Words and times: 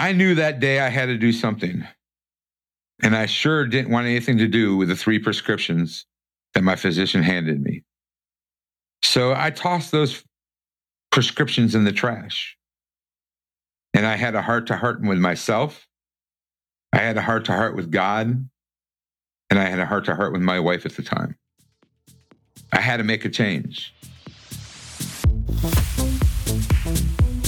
I 0.00 0.12
knew 0.12 0.34
that 0.36 0.60
day 0.60 0.80
I 0.80 0.88
had 0.88 1.06
to 1.06 1.18
do 1.18 1.30
something. 1.30 1.86
And 3.02 3.14
I 3.14 3.26
sure 3.26 3.66
didn't 3.66 3.90
want 3.90 4.06
anything 4.06 4.38
to 4.38 4.48
do 4.48 4.74
with 4.74 4.88
the 4.88 4.96
three 4.96 5.18
prescriptions 5.18 6.06
that 6.54 6.62
my 6.62 6.74
physician 6.74 7.22
handed 7.22 7.62
me. 7.62 7.84
So 9.02 9.34
I 9.36 9.50
tossed 9.50 9.92
those 9.92 10.24
prescriptions 11.12 11.74
in 11.74 11.84
the 11.84 11.92
trash. 11.92 12.56
And 13.92 14.06
I 14.06 14.16
had 14.16 14.34
a 14.34 14.40
heart 14.40 14.68
to 14.68 14.76
heart 14.78 15.02
with 15.02 15.18
myself. 15.18 15.86
I 16.94 16.98
had 16.98 17.18
a 17.18 17.22
heart 17.22 17.44
to 17.46 17.52
heart 17.52 17.76
with 17.76 17.90
God. 17.90 18.48
And 19.50 19.58
I 19.58 19.64
had 19.64 19.80
a 19.80 19.86
heart 19.86 20.06
to 20.06 20.14
heart 20.14 20.32
with 20.32 20.42
my 20.42 20.60
wife 20.60 20.86
at 20.86 20.92
the 20.92 21.02
time. 21.02 21.36
I 22.72 22.80
had 22.80 22.96
to 22.96 23.04
make 23.04 23.26
a 23.26 23.28
change. 23.28 23.92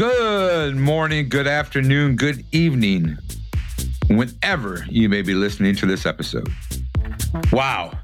Good 0.00 0.76
morning, 0.76 1.28
good 1.28 1.46
afternoon, 1.46 2.16
good 2.16 2.42
evening, 2.52 3.18
whenever 4.08 4.86
you 4.88 5.10
may 5.10 5.20
be 5.20 5.34
listening 5.34 5.76
to 5.76 5.84
this 5.84 6.06
episode. 6.06 6.48
Wow, 7.52 7.98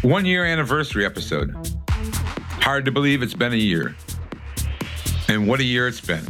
one 0.00 0.24
year 0.24 0.46
anniversary 0.46 1.04
episode. 1.04 1.54
Hard 1.90 2.86
to 2.86 2.90
believe 2.90 3.22
it's 3.22 3.34
been 3.34 3.52
a 3.52 3.56
year. 3.56 3.94
And 5.28 5.46
what 5.46 5.60
a 5.60 5.62
year 5.62 5.86
it's 5.86 6.00
been. 6.00 6.24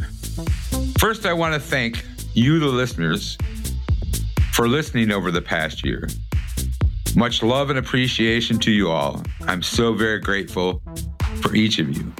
First, 0.99 1.25
I 1.25 1.31
want 1.31 1.53
to 1.53 1.59
thank 1.61 2.03
you, 2.33 2.59
the 2.59 2.65
listeners, 2.65 3.37
for 4.51 4.67
listening 4.67 5.09
over 5.09 5.31
the 5.31 5.41
past 5.41 5.85
year. 5.85 6.09
Much 7.15 7.41
love 7.41 7.69
and 7.69 7.79
appreciation 7.79 8.59
to 8.59 8.71
you 8.71 8.91
all. 8.91 9.23
I'm 9.47 9.61
so 9.61 9.93
very 9.93 10.19
grateful 10.19 10.81
for 11.41 11.55
each 11.55 11.79
of 11.79 11.95
you. 11.95 12.11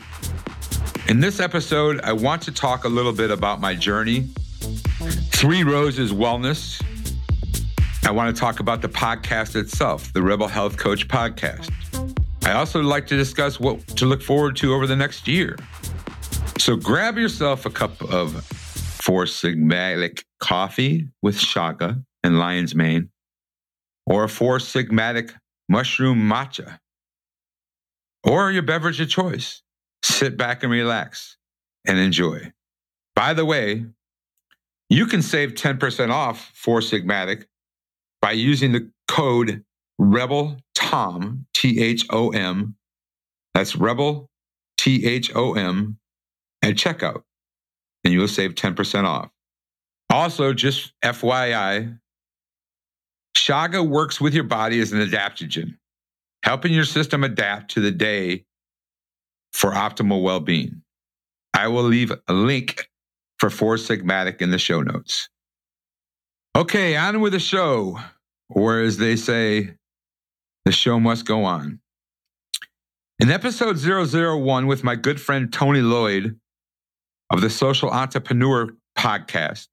In 1.09 1.19
this 1.19 1.41
episode, 1.41 1.99
I 2.01 2.13
want 2.13 2.41
to 2.43 2.51
talk 2.51 2.85
a 2.85 2.87
little 2.87 3.11
bit 3.11 3.29
about 3.29 3.59
my 3.59 3.75
journey, 3.75 4.29
Three 5.31 5.61
Roses 5.63 6.13
Wellness. 6.13 6.81
I 8.05 8.11
want 8.11 8.33
to 8.33 8.39
talk 8.39 8.61
about 8.61 8.81
the 8.81 8.87
podcast 8.87 9.57
itself, 9.57 10.13
the 10.13 10.23
Rebel 10.23 10.47
Health 10.47 10.77
Coach 10.77 11.09
podcast. 11.09 11.69
I 12.45 12.53
also 12.53 12.81
like 12.81 13.05
to 13.07 13.17
discuss 13.17 13.59
what 13.59 13.85
to 13.97 14.05
look 14.05 14.21
forward 14.21 14.55
to 14.57 14.73
over 14.73 14.87
the 14.87 14.95
next 14.95 15.27
year. 15.27 15.57
So 16.57 16.77
grab 16.77 17.17
yourself 17.17 17.65
a 17.65 17.69
cup 17.69 18.01
of 18.01 18.45
Four 18.45 19.25
Sigmatic 19.25 20.23
coffee 20.39 21.09
with 21.21 21.35
chaga 21.35 22.01
and 22.23 22.39
lion's 22.39 22.73
mane, 22.75 23.09
or 24.05 24.23
a 24.23 24.29
Four 24.29 24.59
Sigmatic 24.59 25.33
mushroom 25.67 26.19
matcha, 26.29 26.79
or 28.23 28.51
your 28.51 28.63
beverage 28.63 29.01
of 29.01 29.09
choice 29.09 29.61
sit 30.03 30.37
back 30.37 30.63
and 30.63 30.71
relax 30.71 31.37
and 31.85 31.97
enjoy. 31.97 32.51
By 33.15 33.33
the 33.33 33.45
way, 33.45 33.85
you 34.89 35.05
can 35.05 35.21
save 35.21 35.53
10% 35.53 36.11
off 36.11 36.51
Four 36.53 36.79
Sigmatic 36.79 37.45
by 38.21 38.31
using 38.31 38.71
the 38.71 38.91
code 39.07 39.63
Rebel 39.97 40.57
Tom, 40.75 41.45
T 41.53 41.81
H 41.81 42.05
O 42.09 42.29
M. 42.29 42.75
That's 43.53 43.75
Rebel 43.75 44.29
T 44.77 45.05
H 45.05 45.33
O 45.35 45.53
M 45.53 45.97
at 46.61 46.75
checkout, 46.75 47.23
and 48.03 48.13
you'll 48.13 48.27
save 48.27 48.55
10% 48.55 49.05
off. 49.05 49.29
Also, 50.09 50.53
just 50.53 50.93
FYI, 51.03 51.99
Chaga 53.35 53.87
works 53.87 54.21
with 54.21 54.33
your 54.33 54.43
body 54.43 54.79
as 54.79 54.91
an 54.91 54.99
adaptogen, 54.99 55.77
helping 56.43 56.73
your 56.73 56.85
system 56.85 57.23
adapt 57.23 57.71
to 57.71 57.81
the 57.81 57.91
day 57.91 58.45
for 59.53 59.71
optimal 59.71 60.21
well 60.21 60.39
being. 60.39 60.81
I 61.53 61.67
will 61.67 61.83
leave 61.83 62.11
a 62.27 62.33
link 62.33 62.89
for 63.37 63.49
Four 63.49 63.75
Sigmatic 63.75 64.41
in 64.41 64.51
the 64.51 64.57
show 64.57 64.81
notes. 64.81 65.29
Okay, 66.55 66.95
on 66.95 67.21
with 67.21 67.33
the 67.33 67.39
show, 67.39 67.99
or 68.49 68.79
as 68.79 68.97
they 68.97 69.15
say, 69.15 69.75
the 70.65 70.71
show 70.71 70.99
must 70.99 71.25
go 71.25 71.43
on. 71.43 71.79
In 73.19 73.29
episode 73.29 73.77
001 73.77 74.67
with 74.67 74.83
my 74.83 74.95
good 74.95 75.21
friend 75.21 75.51
Tony 75.51 75.81
Lloyd 75.81 76.39
of 77.29 77.41
the 77.41 77.49
Social 77.49 77.89
Entrepreneur 77.89 78.69
podcast, 78.97 79.67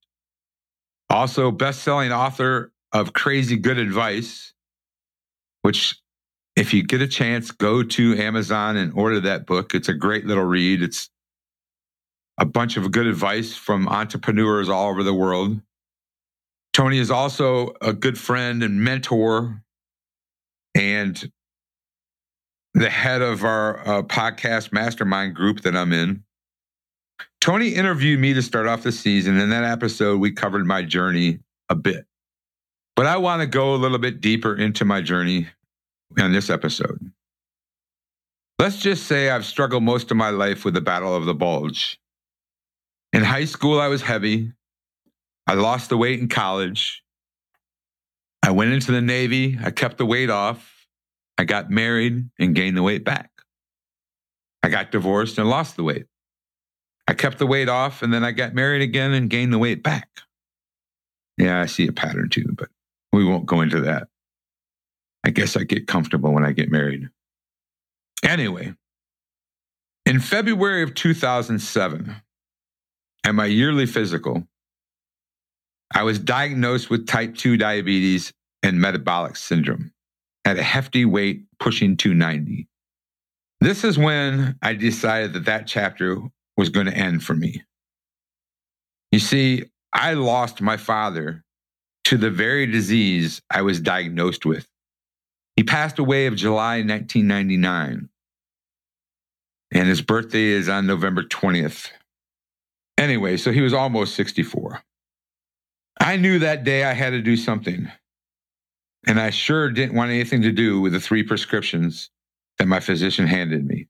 also 1.08 1.50
best-selling 1.50 2.12
author 2.12 2.72
of 2.92 3.12
Crazy 3.12 3.56
Good 3.56 3.78
Advice, 3.78 4.52
which 5.62 6.00
if 6.56 6.74
you 6.74 6.82
get 6.82 7.00
a 7.00 7.08
chance, 7.08 7.50
go 7.50 7.82
to 7.82 8.18
Amazon 8.18 8.76
and 8.76 8.92
order 8.94 9.20
that 9.20 9.46
book. 9.46 9.74
It's 9.74 9.88
a 9.88 9.94
great 9.94 10.26
little 10.26 10.44
read. 10.44 10.82
It's 10.82 11.08
a 12.38 12.44
bunch 12.44 12.76
of 12.76 12.90
good 12.90 13.06
advice 13.06 13.54
from 13.54 13.88
entrepreneurs 13.88 14.68
all 14.68 14.88
over 14.88 15.02
the 15.02 15.14
world. 15.14 15.60
Tony 16.72 16.98
is 16.98 17.10
also 17.10 17.74
a 17.80 17.92
good 17.92 18.18
friend 18.18 18.62
and 18.62 18.82
mentor 18.82 19.62
and 20.74 21.30
the 22.74 22.88
head 22.88 23.22
of 23.22 23.44
our 23.44 23.80
uh, 23.86 24.02
podcast 24.02 24.72
mastermind 24.72 25.34
group 25.34 25.62
that 25.62 25.76
I'm 25.76 25.92
in. 25.92 26.22
Tony 27.40 27.70
interviewed 27.70 28.20
me 28.20 28.34
to 28.34 28.42
start 28.42 28.66
off 28.66 28.82
the 28.82 28.92
season. 28.92 29.38
In 29.38 29.50
that 29.50 29.64
episode, 29.64 30.20
we 30.20 30.30
covered 30.30 30.66
my 30.66 30.82
journey 30.82 31.40
a 31.68 31.74
bit. 31.74 32.06
But 32.96 33.06
I 33.06 33.16
want 33.16 33.40
to 33.40 33.46
go 33.46 33.74
a 33.74 33.76
little 33.76 33.98
bit 33.98 34.20
deeper 34.20 34.54
into 34.54 34.84
my 34.84 35.00
journey 35.00 35.48
in 36.16 36.32
this 36.32 36.50
episode. 36.50 37.12
Let's 38.58 38.78
just 38.78 39.06
say 39.06 39.30
I've 39.30 39.46
struggled 39.46 39.82
most 39.82 40.10
of 40.10 40.16
my 40.16 40.30
life 40.30 40.64
with 40.64 40.74
the 40.74 40.80
battle 40.80 41.14
of 41.14 41.24
the 41.24 41.34
bulge. 41.34 41.98
In 43.12 43.24
high 43.24 43.46
school, 43.46 43.80
I 43.80 43.88
was 43.88 44.02
heavy. 44.02 44.52
I 45.46 45.54
lost 45.54 45.88
the 45.88 45.96
weight 45.96 46.20
in 46.20 46.28
college. 46.28 47.02
I 48.42 48.50
went 48.50 48.72
into 48.72 48.92
the 48.92 49.00
Navy. 49.00 49.58
I 49.62 49.70
kept 49.70 49.98
the 49.98 50.06
weight 50.06 50.30
off. 50.30 50.86
I 51.38 51.44
got 51.44 51.70
married 51.70 52.28
and 52.38 52.54
gained 52.54 52.76
the 52.76 52.82
weight 52.82 53.04
back. 53.04 53.30
I 54.62 54.68
got 54.68 54.90
divorced 54.90 55.38
and 55.38 55.48
lost 55.48 55.76
the 55.76 55.82
weight. 55.82 56.06
I 57.08 57.14
kept 57.14 57.38
the 57.38 57.46
weight 57.46 57.68
off 57.68 58.02
and 58.02 58.12
then 58.12 58.24
I 58.24 58.30
got 58.32 58.54
married 58.54 58.82
again 58.82 59.12
and 59.12 59.30
gained 59.30 59.52
the 59.52 59.58
weight 59.58 59.82
back. 59.82 60.08
Yeah, 61.38 61.60
I 61.60 61.66
see 61.66 61.88
a 61.88 61.92
pattern 61.92 62.28
too, 62.28 62.54
but 62.56 62.68
we 63.12 63.24
won't 63.24 63.46
go 63.46 63.62
into 63.62 63.80
that. 63.80 64.08
I 65.24 65.30
guess 65.30 65.56
I 65.56 65.64
get 65.64 65.86
comfortable 65.86 66.32
when 66.32 66.44
I 66.44 66.52
get 66.52 66.70
married. 66.70 67.08
Anyway, 68.22 68.74
in 70.06 70.20
February 70.20 70.82
of 70.82 70.94
2007, 70.94 72.16
at 73.24 73.34
my 73.34 73.46
yearly 73.46 73.86
physical, 73.86 74.46
I 75.94 76.04
was 76.04 76.18
diagnosed 76.18 76.88
with 76.90 77.06
type 77.06 77.34
2 77.34 77.56
diabetes 77.56 78.32
and 78.62 78.80
metabolic 78.80 79.36
syndrome 79.36 79.92
at 80.44 80.58
a 80.58 80.62
hefty 80.62 81.04
weight 81.04 81.44
pushing 81.58 81.96
290. 81.96 82.66
This 83.60 83.84
is 83.84 83.98
when 83.98 84.56
I 84.62 84.74
decided 84.74 85.34
that 85.34 85.44
that 85.44 85.66
chapter 85.66 86.18
was 86.56 86.70
going 86.70 86.86
to 86.86 86.96
end 86.96 87.22
for 87.22 87.34
me. 87.34 87.62
You 89.12 89.18
see, 89.18 89.64
I 89.92 90.14
lost 90.14 90.60
my 90.62 90.76
father 90.76 91.44
to 92.04 92.16
the 92.16 92.30
very 92.30 92.66
disease 92.66 93.42
I 93.50 93.62
was 93.62 93.80
diagnosed 93.80 94.46
with. 94.46 94.66
He 95.60 95.64
passed 95.64 95.98
away 95.98 96.24
of 96.24 96.36
July 96.36 96.76
1999. 96.76 98.08
And 99.74 99.88
his 99.88 100.00
birthday 100.00 100.44
is 100.44 100.70
on 100.70 100.86
November 100.86 101.22
20th. 101.22 101.90
Anyway, 102.96 103.36
so 103.36 103.52
he 103.52 103.60
was 103.60 103.74
almost 103.74 104.14
64. 104.14 104.80
I 106.00 106.16
knew 106.16 106.38
that 106.38 106.64
day 106.64 106.84
I 106.84 106.94
had 106.94 107.10
to 107.10 107.20
do 107.20 107.36
something. 107.36 107.92
And 109.06 109.20
I 109.20 109.28
sure 109.28 109.70
didn't 109.70 109.94
want 109.94 110.10
anything 110.10 110.40
to 110.40 110.50
do 110.50 110.80
with 110.80 110.94
the 110.94 110.98
three 110.98 111.22
prescriptions 111.22 112.08
that 112.56 112.66
my 112.66 112.80
physician 112.80 113.26
handed 113.26 113.66
me. 113.66 113.86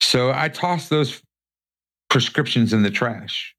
So 0.00 0.30
I 0.32 0.50
tossed 0.50 0.88
those 0.88 1.20
prescriptions 2.10 2.72
in 2.72 2.84
the 2.84 2.92
trash. 2.92 3.56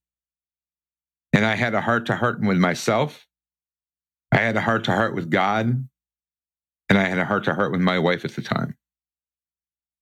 And 1.34 1.44
I 1.46 1.56
had 1.56 1.74
a 1.74 1.82
heart 1.82 2.06
to 2.06 2.16
heart 2.16 2.40
with 2.40 2.58
myself. 2.58 3.28
I 4.32 4.38
had 4.38 4.56
a 4.56 4.62
heart 4.62 4.86
to 4.86 4.94
heart 4.94 5.14
with 5.14 5.30
God. 5.30 5.90
And 6.90 6.98
I 6.98 7.04
had 7.04 7.18
a 7.18 7.26
heart 7.26 7.46
to 7.46 7.54
heart 7.54 7.72
with 7.72 7.82
my 7.82 8.00
wife 8.00 8.26
at 8.26 8.36
the 8.36 8.42
time. 8.42 8.76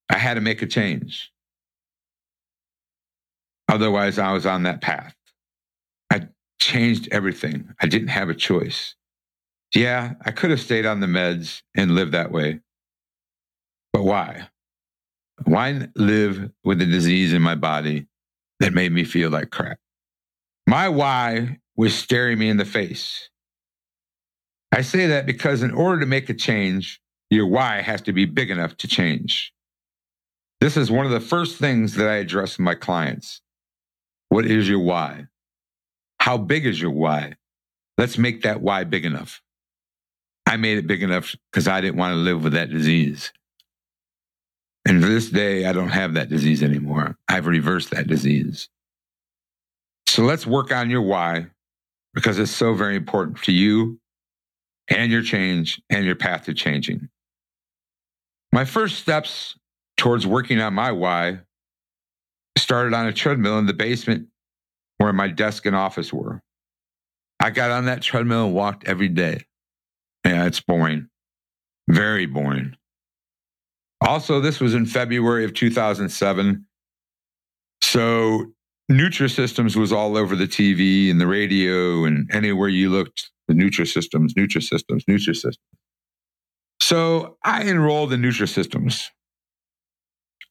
I 0.10 0.18
had 0.18 0.36
to 0.36 0.42
make 0.42 0.62
a 0.62 0.68
change. 0.68 1.32
Otherwise, 3.70 4.20
I 4.20 4.34
was 4.34 4.46
on 4.46 4.64
that 4.64 4.82
path. 4.82 5.16
I 6.12 6.28
changed 6.60 7.08
everything. 7.12 7.74
I 7.82 7.88
didn't 7.88 8.10
have 8.10 8.30
a 8.30 8.36
choice. 8.36 8.96
Yeah, 9.74 10.14
I 10.24 10.32
could 10.32 10.52
have 10.52 10.62
stayed 10.62 10.86
on 10.86 11.00
the 11.00 11.08
meds 11.08 11.62
and 11.76 11.96
lived 11.96 12.12
that 12.12 12.32
way. 12.32 12.60
But 13.92 14.04
why? 14.04 14.50
Why 15.46 15.88
live 15.96 16.52
with 16.64 16.82
a 16.82 16.86
disease 16.86 17.34
in 17.34 17.42
my 17.42 17.56
body 17.56 18.08
that 18.60 18.74
made 18.74 18.92
me 18.92 19.04
feel 19.04 19.30
like 19.30 19.50
crap? 19.50 19.80
My 20.68 20.90
why 20.90 21.60
was 21.76 21.94
staring 21.96 22.38
me 22.38 22.50
in 22.50 22.58
the 22.58 22.66
face. 22.66 23.30
I 24.74 24.82
say 24.82 25.06
that 25.06 25.28
because 25.28 25.62
in 25.62 25.70
order 25.70 26.00
to 26.00 26.08
make 26.08 26.30
a 26.30 26.34
change, 26.34 27.00
your 27.30 27.46
why 27.46 27.82
has 27.82 28.02
to 28.02 28.14
be 28.14 28.26
big 28.26 28.50
enough 28.50 28.76
to 28.78 28.88
change. 28.88 29.54
This 30.62 30.78
is 30.78 30.90
one 30.90 31.06
of 31.06 31.12
the 31.12 31.20
first 31.20 31.60
things 31.60 31.94
that 31.94 32.10
I 32.10 32.16
address 32.16 32.58
my 32.58 32.74
clients. 32.74 33.42
What 34.30 34.48
is 34.48 34.68
your 34.68 34.80
why? 34.80 35.28
How 36.20 36.40
big 36.40 36.66
is 36.66 36.82
your 36.82 36.90
why? 36.90 37.36
Let's 38.00 38.18
make 38.18 38.42
that 38.42 38.62
why 38.62 38.84
big 38.84 39.06
enough. 39.06 39.44
I 40.48 40.58
made 40.58 40.80
it 40.80 40.88
big 40.88 41.04
enough 41.04 41.36
because 41.52 41.68
I 41.68 41.80
didn't 41.80 41.98
want 41.98 42.14
to 42.14 42.18
live 42.18 42.44
with 42.44 42.54
that 42.54 42.72
disease. 42.72 43.32
And 44.86 45.02
to 45.02 45.08
this 45.08 45.30
day, 45.30 45.66
I 45.66 45.72
don't 45.72 45.90
have 45.90 46.16
that 46.16 46.30
disease 46.30 46.64
anymore. 46.64 47.16
I've 47.28 47.46
reversed 47.46 47.92
that 47.92 48.08
disease. 48.08 48.70
So 50.08 50.24
let's 50.24 50.48
work 50.48 50.72
on 50.72 50.90
your 50.90 51.04
why 51.04 51.48
because 52.16 52.40
it's 52.40 52.52
so 52.52 52.74
very 52.74 52.96
important 52.96 53.44
to 53.44 53.52
you 53.52 54.00
and 54.90 55.12
your 55.12 55.22
change 55.22 55.82
and 55.90 56.06
your 56.06 56.16
path 56.16 56.46
to 56.46 56.54
changing. 56.54 57.10
My 58.52 58.66
first 58.66 59.00
steps 59.00 59.56
towards 59.98 60.28
working 60.28 60.60
on 60.60 60.74
my 60.74 60.92
why 60.92 61.40
started 62.58 62.94
on 62.94 63.08
a 63.08 63.14
treadmill 63.14 63.58
in 63.60 63.66
the 63.66 63.74
basement 63.74 64.28
where 64.98 65.14
my 65.14 65.28
desk 65.28 65.66
and 65.66 65.76
office 65.76 66.14
were. 66.14 66.42
I 67.40 67.50
got 67.50 67.72
on 67.72 67.86
that 67.86 68.02
treadmill 68.02 68.46
and 68.46 68.54
walked 68.54 68.88
every 68.88 69.10
day. 69.10 69.42
Yeah, 70.26 70.46
it's 70.46 70.62
boring. 70.62 71.10
Very 71.90 72.26
boring. 72.26 72.76
Also, 74.02 74.40
this 74.40 74.60
was 74.60 74.74
in 74.74 74.86
February 74.86 75.46
of 75.46 75.54
2007. 75.54 76.66
So 77.82 78.54
Nutrisystems 78.92 79.76
was 79.76 79.92
all 79.92 80.18
over 80.18 80.36
the 80.36 80.48
TV 80.48 81.10
and 81.10 81.20
the 81.20 81.28
radio 81.28 82.06
and 82.06 82.30
anywhere 82.34 82.70
you 82.70 82.90
looked, 82.90 83.32
the 83.48 83.54
Nutrisystems, 83.54 84.32
Nutrisystems, 84.34 85.04
Nutrisystems. 85.10 85.58
So 86.82 87.38
I 87.44 87.64
enrolled 87.64 88.14
in 88.14 88.22
Nutrisystems. 88.22 89.08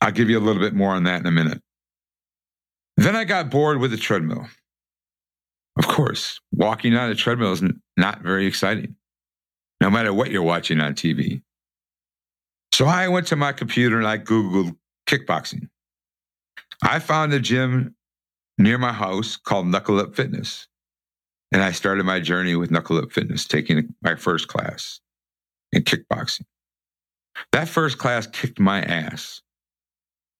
I'll 0.00 0.12
give 0.12 0.29
you 0.29 0.39
a 0.39 0.41
little 0.41 0.61
bit 0.61 0.75
more 0.75 0.94
on 0.94 1.05
that 1.05 1.21
in 1.21 1.27
a 1.27 1.31
minute. 1.31 1.62
Then 2.97 3.17
I 3.17 3.25
got 3.25 3.50
bored 3.50 3.79
with 3.79 3.91
the 3.91 3.97
treadmill. 3.97 4.47
Of 5.79 5.87
course, 5.87 6.41
walking 6.53 6.94
on 6.97 7.11
a 7.11 7.15
treadmill 7.15 7.53
is 7.53 7.62
not 7.97 8.21
very 8.21 8.47
exciting, 8.47 8.97
no 9.81 9.91
matter 9.91 10.12
what 10.12 10.31
you're 10.31 10.43
watching 10.43 10.81
on 10.81 10.95
TV. 10.95 11.43
So 12.73 12.87
I 12.87 13.09
went 13.09 13.27
to 13.29 13.37
my 13.37 13.53
computer 13.53 13.99
and 13.99 14.06
I 14.06 14.19
Googled 14.19 14.77
kickboxing. 15.09 15.69
I 16.83 16.99
found 16.99 17.33
a 17.33 17.41
gym 17.41 17.95
near 18.59 18.79
my 18.79 18.93
house 18.93 19.37
called 19.37 19.67
Knuckle 19.67 20.00
Up 20.00 20.15
Fitness. 20.15 20.67
And 21.52 21.62
I 21.62 21.72
started 21.72 22.04
my 22.04 22.19
journey 22.19 22.56
with 22.56 22.70
Knuckle 22.70 22.99
Up 22.99 23.12
Fitness, 23.12 23.44
taking 23.44 23.94
my 24.02 24.14
first 24.14 24.49
class 24.49 25.00
in 25.70 25.82
kickboxing. 25.82 26.46
That 27.52 27.69
first 27.69 27.99
class 27.99 28.26
kicked 28.26 28.58
my 28.58 28.81
ass. 28.82 29.43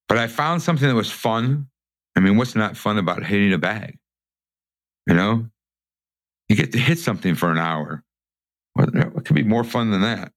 But 0.09 0.19
I 0.19 0.27
found 0.27 0.63
something 0.63 0.89
that 0.89 0.95
was 0.95 1.11
fun. 1.11 1.69
I 2.17 2.21
mean, 2.21 2.37
what's 2.37 2.55
not 2.55 2.77
fun 2.77 2.99
about 2.99 3.25
hitting 3.25 3.53
a 3.53 3.59
bag? 3.59 3.99
You 5.07 5.15
know, 5.15 5.47
you 6.49 6.57
get 6.57 6.73
to 6.73 6.79
hit 6.79 6.99
something 6.99 7.35
for 7.35 7.51
an 7.51 7.59
hour. 7.59 8.05
What, 8.75 8.93
could 9.25 9.37
be 9.37 9.43
more 9.43 9.65
fun 9.65 9.91
than 9.91 10.03
that? 10.03 10.33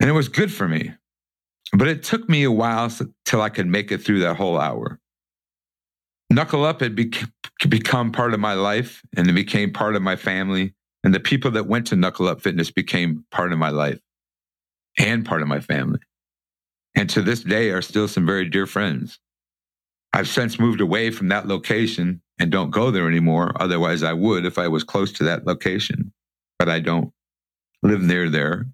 And 0.00 0.08
it 0.08 0.12
was 0.12 0.28
good 0.28 0.52
for 0.52 0.68
me. 0.68 0.92
But 1.72 1.88
it 1.88 2.02
took 2.02 2.28
me 2.28 2.44
a 2.44 2.50
while 2.50 2.90
till 3.24 3.40
I 3.40 3.48
could 3.48 3.66
make 3.66 3.90
it 3.90 3.98
through 3.98 4.20
that 4.20 4.36
whole 4.36 4.58
hour. 4.58 4.98
Knuckle 6.34 6.64
Up 6.64 6.80
had 6.80 6.94
be- 6.94 7.12
become 7.68 8.12
part 8.12 8.34
of 8.34 8.40
my 8.40 8.54
life 8.54 9.02
and 9.16 9.28
it 9.28 9.32
became 9.32 9.72
part 9.72 9.96
of 9.96 10.02
my 10.02 10.16
family. 10.16 10.74
And 11.04 11.14
the 11.14 11.20
people 11.20 11.50
that 11.52 11.66
went 11.66 11.88
to 11.88 11.96
Knuckle 11.96 12.28
Up 12.28 12.40
Fitness 12.40 12.70
became 12.70 13.24
part 13.30 13.52
of 13.52 13.58
my 13.58 13.70
life 13.70 14.00
and 14.98 15.24
part 15.24 15.42
of 15.42 15.48
my 15.48 15.60
family 15.60 16.00
and 16.94 17.08
to 17.10 17.22
this 17.22 17.40
day 17.40 17.70
are 17.70 17.82
still 17.82 18.08
some 18.08 18.26
very 18.26 18.48
dear 18.48 18.66
friends. 18.66 19.18
I've 20.12 20.28
since 20.28 20.58
moved 20.58 20.80
away 20.80 21.10
from 21.10 21.28
that 21.28 21.48
location 21.48 22.20
and 22.38 22.50
don't 22.50 22.70
go 22.70 22.90
there 22.90 23.08
anymore. 23.08 23.52
Otherwise, 23.56 24.02
I 24.02 24.12
would 24.12 24.44
if 24.44 24.58
I 24.58 24.68
was 24.68 24.84
close 24.84 25.12
to 25.12 25.24
that 25.24 25.46
location, 25.46 26.12
but 26.58 26.68
I 26.68 26.80
don't 26.80 27.12
live 27.82 28.02
near 28.02 28.28
there. 28.28 28.66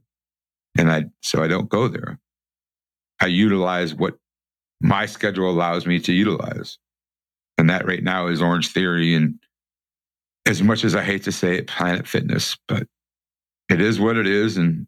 And 0.76 0.90
I, 0.90 1.06
so 1.22 1.43
I 1.43 1.49
don't 1.49 1.69
go 1.69 1.88
there. 1.88 2.19
I 3.20 3.26
utilize 3.26 3.94
what 3.94 4.19
my 4.81 5.06
schedule 5.06 5.50
allows 5.50 5.87
me 5.87 6.00
to 6.00 6.12
utilize. 6.12 6.78
And 7.58 7.69
that 7.69 7.87
right 7.87 8.02
now 8.02 8.28
is 8.28 8.40
Orange 8.40 8.69
Theory. 8.69 9.14
And 9.14 9.38
as 10.46 10.62
much 10.62 10.84
as 10.84 10.94
I 10.94 11.02
hate 11.02 11.25
to 11.25 11.32
say 11.32 11.58
it, 11.58 11.66
Planet 11.66 12.06
Fitness, 12.06 12.56
but 12.69 12.87
it 13.69 13.81
is 13.81 14.00
what 14.00 14.16
it 14.16 14.26
is. 14.26 14.56
And 14.56 14.87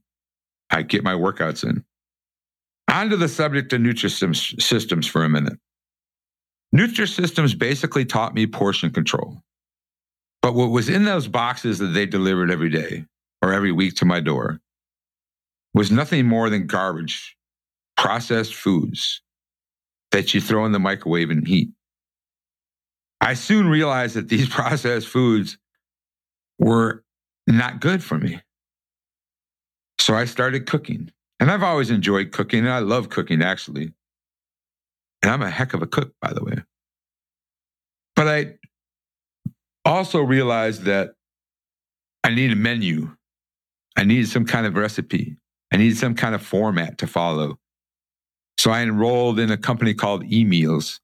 I 0.71 0.83
get 0.83 1.05
my 1.05 1.15
workouts 1.15 1.65
in. 1.65 1.85
On 2.91 3.11
to 3.11 3.17
the 3.17 3.29
subject 3.29 3.73
of 3.73 3.81
Nutrisystems 3.81 5.09
for 5.09 5.25
a 5.25 5.29
minute. 5.29 5.59
Nutrisystems 6.75 7.59
basically 7.59 8.05
taught 8.05 8.35
me 8.35 8.47
portion 8.47 8.91
control. 8.91 9.43
But 10.43 10.55
what 10.55 10.71
was 10.71 10.89
in 10.89 11.05
those 11.05 11.29
boxes 11.29 11.79
that 11.81 11.89
they 11.89 12.07
delivered 12.07 12.51
every 12.51 12.71
day 12.71 13.05
or 13.43 13.53
every 13.53 13.73
week 13.73 13.97
to 13.97 14.05
my 14.05 14.21
door 14.21 14.61
was 15.75 15.91
nothing 15.91 16.27
more 16.27 16.49
than 16.49 16.67
garbage, 16.67 17.37
processed 17.97 18.55
foods 18.55 19.23
that 20.13 20.33
you 20.33 20.41
throw 20.41 20.65
in 20.65 20.73
the 20.73 20.79
microwave 20.79 21.31
and 21.31 21.47
heat. 21.47 21.71
I 23.21 23.35
soon 23.35 23.69
realized 23.69 24.17
that 24.17 24.29
these 24.29 24.49
processed 24.59 25.09
foods 25.09 25.59
were 26.59 27.05
not 27.47 27.81
good 27.81 28.03
for 28.03 28.19
me. 28.19 28.41
So 29.99 30.15
I 30.15 30.25
started 30.25 30.67
cooking. 30.67 31.11
And 31.39 31.51
I've 31.51 31.63
always 31.63 31.91
enjoyed 31.91 32.33
cooking, 32.33 32.61
and 32.61 32.71
I 32.71 32.81
love 32.81 33.09
cooking 33.09 33.43
actually. 33.43 33.95
And 35.23 35.33
I'm 35.33 35.43
a 35.43 35.51
heck 35.51 35.73
of 35.73 35.83
a 35.83 35.87
cook, 35.87 36.13
by 36.21 36.33
the 36.33 36.45
way. 36.45 36.57
But 38.15 38.29
I 38.29 38.55
also 39.85 40.21
realized 40.21 40.83
that 40.83 41.15
I 42.23 42.35
need 42.35 42.53
a 42.53 42.57
menu. 42.57 43.17
I 43.97 44.05
needed 44.05 44.29
some 44.29 44.45
kind 44.45 44.67
of 44.67 44.77
recipe. 44.77 45.37
I 45.73 45.77
needed 45.79 45.97
some 45.97 46.15
kind 46.15 46.35
of 46.35 46.43
format 46.43 46.99
to 46.99 47.07
follow. 47.07 47.59
So 48.59 48.71
I 48.71 48.83
enrolled 48.83 49.39
in 49.39 49.51
a 49.51 49.57
company 49.57 49.95
called 49.95 50.25
eMeals. 50.25 51.01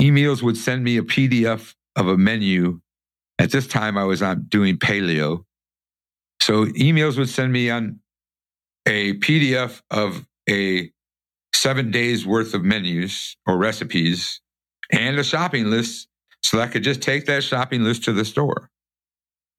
eMeals 0.00 0.42
would 0.42 0.56
send 0.56 0.84
me 0.84 0.96
a 0.96 1.02
PDF 1.02 1.74
of 1.96 2.08
a 2.08 2.16
menu. 2.16 2.80
At 3.38 3.50
this 3.50 3.66
time, 3.66 3.98
I 3.98 4.04
was 4.04 4.22
on 4.22 4.44
doing 4.48 4.78
paleo. 4.78 5.44
So 6.40 6.66
eMeals 6.66 7.18
would 7.18 7.28
send 7.28 7.52
me 7.52 7.70
on 7.70 8.00
a 8.86 9.14
PDF 9.14 9.82
of 9.90 10.26
a 10.48 10.90
seven 11.54 11.90
days 11.90 12.26
worth 12.26 12.54
of 12.54 12.62
menus 12.62 13.36
or 13.46 13.56
recipes 13.56 14.40
and 14.92 15.18
a 15.18 15.24
shopping 15.24 15.70
list 15.70 16.08
so 16.42 16.60
I 16.60 16.66
could 16.66 16.84
just 16.84 17.00
take 17.00 17.24
that 17.26 17.42
shopping 17.42 17.82
list 17.82 18.04
to 18.04 18.12
the 18.12 18.24
store 18.24 18.70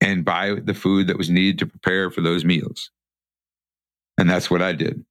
and 0.01 0.23
buy 0.23 0.53
the 0.53 0.75
food 0.75 1.07
that 1.07 1.17
was 1.17 1.31
needed 1.31 1.57
to 1.59 1.65
prepare 1.65 2.11
for 2.11 2.21
those 2.21 2.45
meals. 2.45 2.91
And 4.19 4.29
that's 4.29 4.51
what 4.51 4.61
I 4.61 4.73
did. 4.73 5.03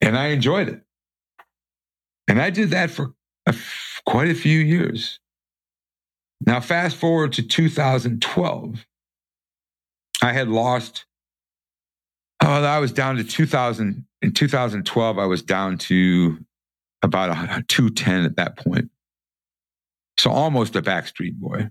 And 0.00 0.16
I 0.16 0.26
enjoyed 0.28 0.68
it. 0.68 0.82
And 2.28 2.40
I 2.40 2.50
did 2.50 2.70
that 2.70 2.90
for 2.90 3.15
quite 4.06 4.30
a 4.30 4.34
few 4.34 4.58
years. 4.58 5.20
Now, 6.46 6.60
fast 6.60 6.96
forward 6.96 7.32
to 7.34 7.42
2012. 7.42 8.86
I 10.22 10.32
had 10.32 10.48
lost 10.48 11.06
Oh, 12.42 12.62
I 12.62 12.78
was 12.78 12.92
down 12.92 13.16
to 13.16 13.24
2000. 13.24 14.04
In 14.22 14.32
2012, 14.32 15.18
I 15.18 15.26
was 15.26 15.42
down 15.42 15.78
to 15.78 16.38
about 17.02 17.28
210 17.68 18.24
at 18.24 18.36
that 18.36 18.56
point. 18.56 18.90
So 20.18 20.30
almost 20.30 20.76
a 20.76 20.82
backstreet 20.82 21.34
boy. 21.34 21.70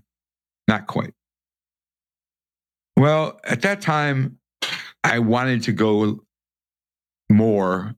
Not 0.68 0.86
quite. 0.86 1.14
Well, 2.96 3.38
at 3.44 3.62
that 3.62 3.80
time, 3.80 4.38
I 5.04 5.18
wanted 5.20 5.62
to 5.64 5.72
go 5.72 6.24
more. 7.30 7.94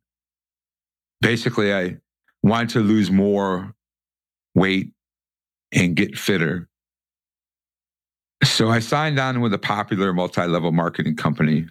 Basically, 1.21 1.73
I 1.73 1.97
wanted 2.43 2.71
to 2.71 2.81
lose 2.81 3.11
more 3.11 3.75
weight 4.59 4.91
and 5.73 5.97
get 5.97 6.19
fitter. 6.19 6.69
So 8.45 8.69
I 8.69 8.79
signed 8.81 9.19
on 9.19 9.41
with 9.41 9.53
a 9.55 9.59
popular 9.59 10.13
multi 10.13 10.47
level 10.47 10.73
marketing 10.73 11.17
company 11.17 11.67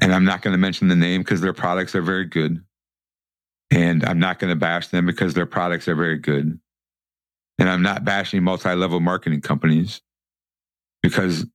and 0.00 0.12
I'm 0.12 0.24
not 0.24 0.42
going 0.42 0.52
to 0.52 0.58
mention 0.58 0.88
the 0.88 0.96
name 0.96 1.22
because 1.22 1.40
their 1.40 1.52
products 1.52 1.94
are 1.94 2.02
very 2.02 2.26
good. 2.26 2.62
And 3.70 4.04
I'm 4.04 4.18
not 4.18 4.38
going 4.38 4.50
to 4.50 4.58
bash 4.58 4.88
them 4.88 5.06
because 5.06 5.34
their 5.34 5.46
products 5.46 5.88
are 5.88 5.94
very 5.94 6.18
good. 6.18 6.58
And 7.58 7.68
I'm 7.68 7.82
not 7.82 8.04
bashing 8.04 8.42
multi 8.42 8.74
level 8.74 9.00
marketing 9.00 9.40
companies 9.40 10.00
because 11.02 11.46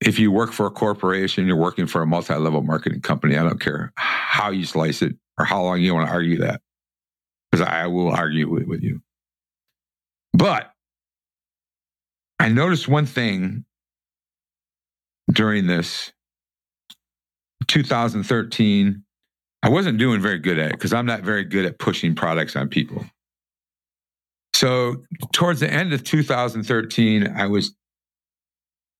if 0.00 0.18
you 0.18 0.32
work 0.32 0.52
for 0.52 0.66
a 0.66 0.70
corporation, 0.70 1.46
you're 1.46 1.56
working 1.56 1.86
for 1.86 2.02
a 2.02 2.06
multi 2.06 2.34
level 2.34 2.62
marketing 2.62 3.00
company. 3.00 3.36
I 3.36 3.42
don't 3.42 3.60
care 3.60 3.92
how 3.96 4.50
you 4.50 4.64
slice 4.64 5.00
it 5.00 5.14
or 5.38 5.44
how 5.44 5.62
long 5.62 5.80
you 5.80 5.94
want 5.94 6.08
to 6.08 6.12
argue 6.12 6.38
that, 6.38 6.60
because 7.50 7.66
I 7.66 7.86
will 7.86 8.10
argue 8.10 8.50
with, 8.50 8.66
with 8.66 8.82
you. 8.82 9.00
But 10.32 10.72
I 12.38 12.48
noticed 12.48 12.88
one 12.88 13.06
thing 13.06 13.64
during 15.30 15.66
this 15.66 16.12
2013. 17.68 19.04
I 19.62 19.68
wasn't 19.68 19.98
doing 19.98 20.20
very 20.20 20.38
good 20.38 20.58
at 20.58 20.66
it 20.66 20.72
because 20.72 20.92
I'm 20.92 21.06
not 21.06 21.22
very 21.22 21.44
good 21.44 21.64
at 21.64 21.78
pushing 21.78 22.14
products 22.14 22.56
on 22.56 22.68
people. 22.68 23.04
So, 24.54 25.04
towards 25.32 25.60
the 25.60 25.72
end 25.72 25.92
of 25.92 26.04
2013, 26.04 27.28
I 27.36 27.46
was 27.46 27.74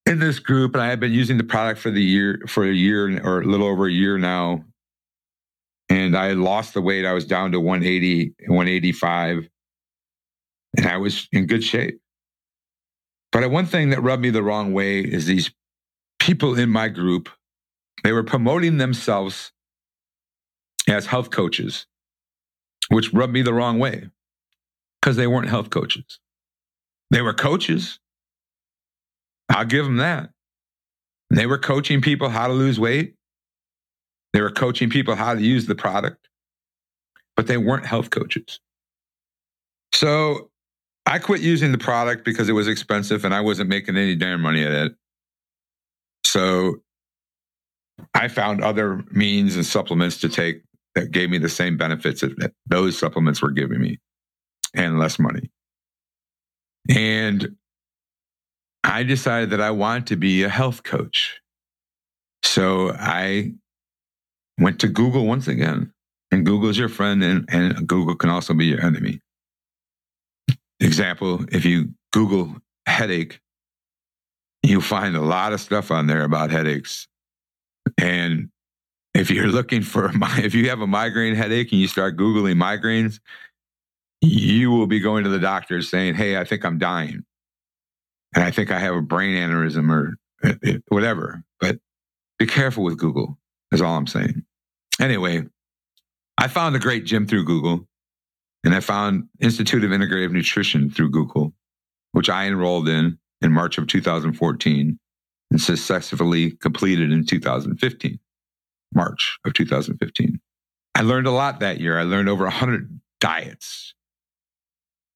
in 0.05 0.19
this 0.19 0.39
group 0.39 0.73
and 0.73 0.81
I 0.81 0.87
had 0.87 0.99
been 0.99 1.13
using 1.13 1.37
the 1.37 1.43
product 1.43 1.79
for 1.79 1.91
the 1.91 2.01
year, 2.01 2.41
for 2.47 2.65
a 2.65 2.73
year 2.73 3.21
or 3.25 3.41
a 3.41 3.45
little 3.45 3.67
over 3.67 3.87
a 3.87 3.91
year 3.91 4.17
now. 4.17 4.65
And 5.89 6.17
I 6.17 6.31
lost 6.31 6.73
the 6.73 6.81
weight. 6.81 7.05
I 7.05 7.13
was 7.13 7.25
down 7.25 7.51
to 7.51 7.59
180, 7.59 8.33
185, 8.47 9.49
and 10.77 10.87
I 10.87 10.97
was 10.97 11.27
in 11.31 11.47
good 11.47 11.63
shape. 11.63 11.99
But 13.31 13.49
one 13.49 13.65
thing 13.65 13.89
that 13.89 14.01
rubbed 14.03 14.21
me 14.21 14.29
the 14.29 14.43
wrong 14.43 14.73
way 14.73 14.99
is 14.99 15.25
these 15.25 15.51
people 16.19 16.57
in 16.57 16.69
my 16.69 16.87
group, 16.87 17.29
they 18.03 18.11
were 18.11 18.23
promoting 18.23 18.77
themselves 18.77 19.51
as 20.87 21.05
health 21.07 21.31
coaches, 21.31 21.87
which 22.89 23.13
rubbed 23.13 23.33
me 23.33 23.41
the 23.41 23.53
wrong 23.53 23.79
way 23.79 24.09
because 25.01 25.15
they 25.15 25.27
weren't 25.27 25.49
health 25.49 25.69
coaches. 25.69 26.19
They 27.11 27.21
were 27.21 27.33
coaches. 27.33 27.99
I'll 29.49 29.65
give 29.65 29.85
them 29.85 29.97
that. 29.97 30.29
They 31.29 31.45
were 31.45 31.57
coaching 31.57 32.01
people 32.01 32.29
how 32.29 32.47
to 32.47 32.53
lose 32.53 32.79
weight. 32.79 33.15
They 34.33 34.41
were 34.41 34.51
coaching 34.51 34.89
people 34.89 35.15
how 35.15 35.33
to 35.33 35.41
use 35.41 35.65
the 35.65 35.75
product, 35.75 36.29
but 37.35 37.47
they 37.47 37.57
weren't 37.57 37.85
health 37.85 38.09
coaches. 38.09 38.59
So 39.93 40.49
I 41.05 41.19
quit 41.19 41.41
using 41.41 41.71
the 41.71 41.77
product 41.77 42.23
because 42.23 42.49
it 42.49 42.53
was 42.53 42.67
expensive 42.67 43.25
and 43.25 43.33
I 43.33 43.41
wasn't 43.41 43.69
making 43.69 43.97
any 43.97 44.15
damn 44.15 44.41
money 44.41 44.63
at 44.63 44.71
it. 44.71 44.95
So 46.25 46.81
I 48.13 48.27
found 48.27 48.63
other 48.63 49.03
means 49.11 49.55
and 49.55 49.65
supplements 49.65 50.19
to 50.21 50.29
take 50.29 50.63
that 50.95 51.11
gave 51.11 51.29
me 51.29 51.37
the 51.37 51.49
same 51.49 51.77
benefits 51.77 52.21
that 52.21 52.53
those 52.67 52.97
supplements 52.97 53.41
were 53.41 53.51
giving 53.51 53.81
me 53.81 53.99
and 54.73 54.99
less 54.99 55.19
money. 55.19 55.49
And 56.89 57.55
I 58.83 59.03
decided 59.03 59.49
that 59.51 59.61
I 59.61 59.71
wanted 59.71 60.07
to 60.07 60.15
be 60.15 60.43
a 60.43 60.49
health 60.49 60.83
coach. 60.83 61.41
So 62.43 62.91
I 62.91 63.53
went 64.59 64.79
to 64.79 64.87
Google 64.87 65.25
once 65.25 65.47
again. 65.47 65.91
And 66.31 66.45
Google's 66.45 66.79
your 66.79 66.89
friend, 66.89 67.23
and, 67.23 67.47
and 67.49 67.87
Google 67.87 68.15
can 68.15 68.31
also 68.31 68.55
be 68.55 68.65
your 68.65 68.83
enemy. 68.83 69.19
Example 70.83 71.45
if 71.51 71.65
you 71.65 71.93
Google 72.11 72.55
headache, 72.85 73.39
you'll 74.61 74.81
find 74.81 75.15
a 75.15 75.21
lot 75.21 75.53
of 75.53 75.61
stuff 75.61 75.91
on 75.91 76.07
there 76.07 76.23
about 76.23 76.51
headaches. 76.51 77.07
And 77.97 78.49
if 79.13 79.29
you're 79.29 79.47
looking 79.47 79.81
for, 79.81 80.11
if 80.37 80.53
you 80.53 80.69
have 80.69 80.81
a 80.81 80.87
migraine 80.87 81.35
headache 81.35 81.71
and 81.71 81.81
you 81.81 81.87
start 81.87 82.17
Googling 82.17 82.55
migraines, 82.55 83.19
you 84.21 84.71
will 84.71 84.87
be 84.87 84.99
going 84.99 85.23
to 85.23 85.29
the 85.29 85.39
doctor 85.39 85.81
saying, 85.81 86.15
Hey, 86.15 86.37
I 86.37 86.43
think 86.43 86.65
I'm 86.65 86.77
dying. 86.77 87.23
And 88.35 88.43
I 88.43 88.51
think 88.51 88.71
I 88.71 88.79
have 88.79 88.95
a 88.95 89.01
brain 89.01 89.35
aneurysm 89.35 89.91
or 89.91 90.15
uh, 90.43 90.53
uh, 90.65 90.77
whatever. 90.87 91.43
But 91.59 91.77
be 92.39 92.47
careful 92.47 92.83
with 92.83 92.97
Google, 92.97 93.37
is 93.71 93.81
all 93.81 93.95
I'm 93.95 94.07
saying. 94.07 94.43
Anyway, 94.99 95.43
I 96.37 96.47
found 96.47 96.75
a 96.75 96.79
great 96.79 97.05
gym 97.05 97.27
through 97.27 97.45
Google. 97.45 97.87
And 98.63 98.73
I 98.73 98.79
found 98.79 99.25
Institute 99.39 99.83
of 99.83 99.91
Integrative 99.91 100.31
Nutrition 100.31 100.89
through 100.89 101.11
Google, 101.11 101.53
which 102.13 102.29
I 102.29 102.45
enrolled 102.45 102.87
in 102.87 103.17
in 103.41 103.51
March 103.51 103.77
of 103.77 103.87
2014 103.87 104.99
and 105.51 105.61
successfully 105.61 106.51
completed 106.51 107.11
in 107.11 107.25
2015, 107.25 108.19
March 108.93 109.37
of 109.45 109.53
2015. 109.53 110.39
I 110.95 111.01
learned 111.01 111.27
a 111.27 111.31
lot 111.31 111.59
that 111.59 111.79
year. 111.79 111.99
I 111.99 112.03
learned 112.03 112.29
over 112.29 112.43
100 112.45 112.99
diets, 113.19 113.93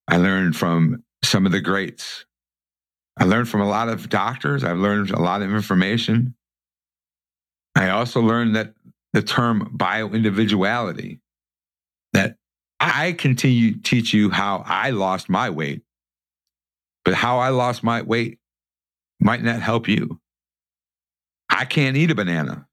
I 0.08 0.18
learned 0.18 0.56
from 0.56 1.04
some 1.24 1.46
of 1.46 1.52
the 1.52 1.60
greats. 1.60 2.26
I 3.20 3.26
learned 3.26 3.50
from 3.50 3.62
a 3.62 3.68
lot 3.68 3.90
of 3.90 4.10
doctors. 4.10 4.64
I've 4.64 4.78
learned 4.78 5.12
a 5.12 5.20
lot 5.20 5.42
of 5.42 5.54
information. 5.54 6.36
I 7.76 7.90
also 7.90 8.22
learned 8.22 8.56
that 8.56 8.74
the 9.14 9.22
term 9.22 9.74
bioindividuality, 9.76 11.20
that 12.14 12.38
I 12.80 13.14
continue 13.14 13.74
to 13.74 13.82
teach 13.82 14.14
you 14.14 14.30
how 14.30 14.64
I 14.66 14.92
lost 14.92 15.30
my 15.30 15.50
weight, 15.50 15.82
but 17.04 17.14
how 17.14 17.40
I 17.40 17.50
lost 17.50 17.84
my 17.84 18.02
weight 18.02 18.40
might 19.20 19.44
not 19.44 19.62
help 19.62 19.88
you. 19.88 20.20
I 21.50 21.66
can't 21.66 21.98
eat 21.98 22.12
a 22.12 22.16
banana 22.16 22.68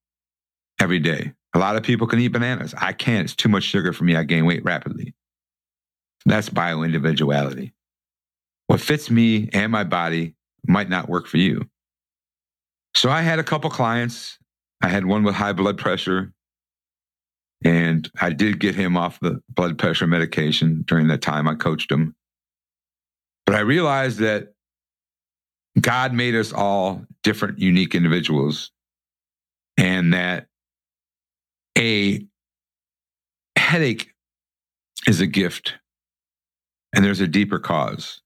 every 0.78 0.98
day. 0.98 1.32
A 1.54 1.58
lot 1.58 1.76
of 1.76 1.82
people 1.82 2.06
can 2.06 2.18
eat 2.18 2.28
bananas. 2.28 2.74
I 2.76 2.92
can't. 2.92 3.24
It's 3.24 3.34
too 3.34 3.48
much 3.48 3.62
sugar 3.62 3.92
for 3.92 4.04
me. 4.04 4.16
I 4.16 4.24
gain 4.24 4.44
weight 4.44 4.64
rapidly. 4.64 5.14
That's 6.26 6.50
bio 6.50 6.82
individuality. 6.82 7.72
What 8.66 8.80
fits 8.80 9.10
me 9.10 9.48
and 9.52 9.72
my 9.72 9.84
body 9.84 10.34
might 10.66 10.88
not 10.88 11.08
work 11.08 11.26
for 11.26 11.38
you. 11.38 11.68
So 12.94 13.10
I 13.10 13.22
had 13.22 13.38
a 13.38 13.44
couple 13.44 13.70
clients. 13.70 14.38
I 14.82 14.88
had 14.88 15.06
one 15.06 15.22
with 15.22 15.34
high 15.34 15.54
blood 15.54 15.78
pressure, 15.78 16.33
and 17.64 18.10
I 18.20 18.30
did 18.30 18.60
get 18.60 18.74
him 18.74 18.96
off 18.96 19.18
the 19.20 19.40
blood 19.48 19.78
pressure 19.78 20.06
medication 20.06 20.84
during 20.86 21.08
that 21.08 21.22
time 21.22 21.48
I 21.48 21.54
coached 21.54 21.90
him. 21.90 22.14
But 23.46 23.54
I 23.56 23.60
realized 23.60 24.18
that 24.18 24.54
God 25.80 26.12
made 26.12 26.34
us 26.34 26.52
all 26.52 27.04
different, 27.22 27.58
unique 27.58 27.94
individuals, 27.94 28.70
and 29.76 30.12
that 30.12 30.46
a 31.76 32.24
headache 33.56 34.10
is 35.08 35.20
a 35.20 35.26
gift 35.26 35.74
and 36.94 37.04
there's 37.04 37.20
a 37.20 37.26
deeper 37.26 37.58
cause. 37.58 38.20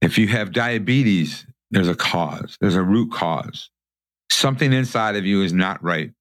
If 0.00 0.18
you 0.18 0.28
have 0.28 0.52
diabetes, 0.52 1.46
there's 1.70 1.88
a 1.88 1.94
cause, 1.94 2.56
there's 2.60 2.76
a 2.76 2.82
root 2.82 3.12
cause. 3.12 3.70
Something 4.30 4.72
inside 4.72 5.16
of 5.16 5.26
you 5.26 5.42
is 5.42 5.52
not 5.52 5.82
right. 5.82 6.12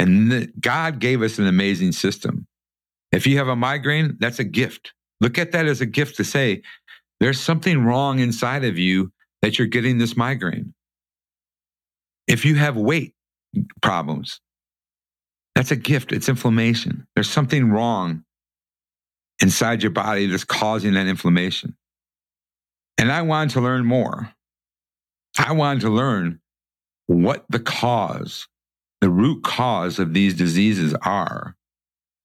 And 0.00 0.50
God 0.58 0.98
gave 0.98 1.20
us 1.20 1.38
an 1.38 1.46
amazing 1.46 1.92
system. 1.92 2.46
If 3.12 3.26
you 3.26 3.36
have 3.36 3.48
a 3.48 3.56
migraine, 3.56 4.16
that's 4.18 4.38
a 4.38 4.44
gift. 4.44 4.94
Look 5.20 5.36
at 5.36 5.52
that 5.52 5.66
as 5.66 5.82
a 5.82 5.86
gift 5.86 6.16
to 6.16 6.24
say, 6.24 6.62
there's 7.20 7.38
something 7.38 7.84
wrong 7.84 8.18
inside 8.18 8.64
of 8.64 8.78
you 8.78 9.12
that 9.42 9.58
you're 9.58 9.68
getting 9.68 9.98
this 9.98 10.16
migraine. 10.16 10.72
If 12.26 12.46
you 12.46 12.54
have 12.54 12.78
weight 12.78 13.14
problems, 13.82 14.40
that's 15.54 15.70
a 15.70 15.76
gift. 15.76 16.12
It's 16.12 16.30
inflammation. 16.30 17.06
There's 17.14 17.28
something 17.28 17.70
wrong 17.70 18.24
inside 19.42 19.82
your 19.82 19.92
body 19.92 20.26
that's 20.26 20.44
causing 20.44 20.94
that 20.94 21.08
inflammation. 21.08 21.76
And 22.96 23.12
I 23.12 23.20
wanted 23.20 23.52
to 23.54 23.60
learn 23.60 23.84
more. 23.84 24.32
I 25.38 25.52
wanted 25.52 25.80
to 25.82 25.90
learn 25.90 26.40
what 27.06 27.44
the 27.50 27.60
cause, 27.60 28.48
the 29.00 29.10
root 29.10 29.42
cause 29.42 29.98
of 29.98 30.14
these 30.14 30.34
diseases 30.34 30.94
are, 31.02 31.56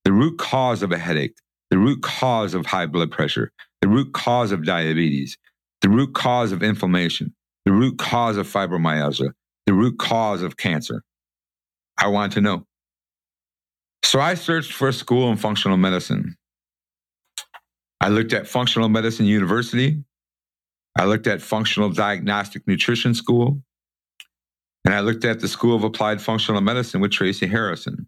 the 0.03 0.11
root 0.11 0.37
cause 0.37 0.83
of 0.83 0.91
a 0.91 0.97
headache, 0.97 1.37
the 1.69 1.77
root 1.77 2.01
cause 2.03 2.53
of 2.53 2.65
high 2.65 2.85
blood 2.85 3.11
pressure, 3.11 3.51
the 3.81 3.87
root 3.87 4.13
cause 4.13 4.51
of 4.51 4.65
diabetes, 4.65 5.37
the 5.81 5.89
root 5.89 6.13
cause 6.13 6.51
of 6.51 6.63
inflammation, 6.63 7.33
the 7.65 7.71
root 7.71 7.97
cause 7.97 8.37
of 8.37 8.47
fibromyalgia, 8.47 9.31
the 9.65 9.73
root 9.73 9.97
cause 9.97 10.41
of 10.41 10.57
cancer. 10.57 11.03
I 11.97 12.07
want 12.07 12.33
to 12.33 12.41
know. 12.41 12.65
So 14.03 14.19
I 14.19 14.35
searched 14.35 14.73
for 14.73 14.89
a 14.89 14.93
school 14.93 15.31
in 15.31 15.37
functional 15.37 15.77
medicine. 15.77 16.35
I 18.01 18.09
looked 18.09 18.33
at 18.33 18.47
Functional 18.47 18.89
Medicine 18.89 19.25
University. 19.25 20.03
I 20.97 21.05
looked 21.05 21.27
at 21.27 21.41
Functional 21.41 21.89
Diagnostic 21.89 22.67
Nutrition 22.67 23.13
School. 23.15 23.61
And 24.85 24.93
I 24.93 24.99
looked 24.99 25.25
at 25.25 25.39
the 25.39 25.47
School 25.47 25.75
of 25.75 25.83
Applied 25.83 26.21
Functional 26.21 26.61
Medicine 26.61 27.01
with 27.01 27.11
Tracy 27.11 27.47
Harrison. 27.47 28.07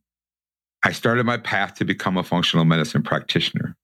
I 0.83 0.91
started 0.91 1.25
my 1.25 1.37
path 1.37 1.73
to 1.75 1.85
become 1.85 2.17
a 2.17 2.23
functional 2.23 2.65
medicine 2.65 3.01
practitioner. 3.01 3.75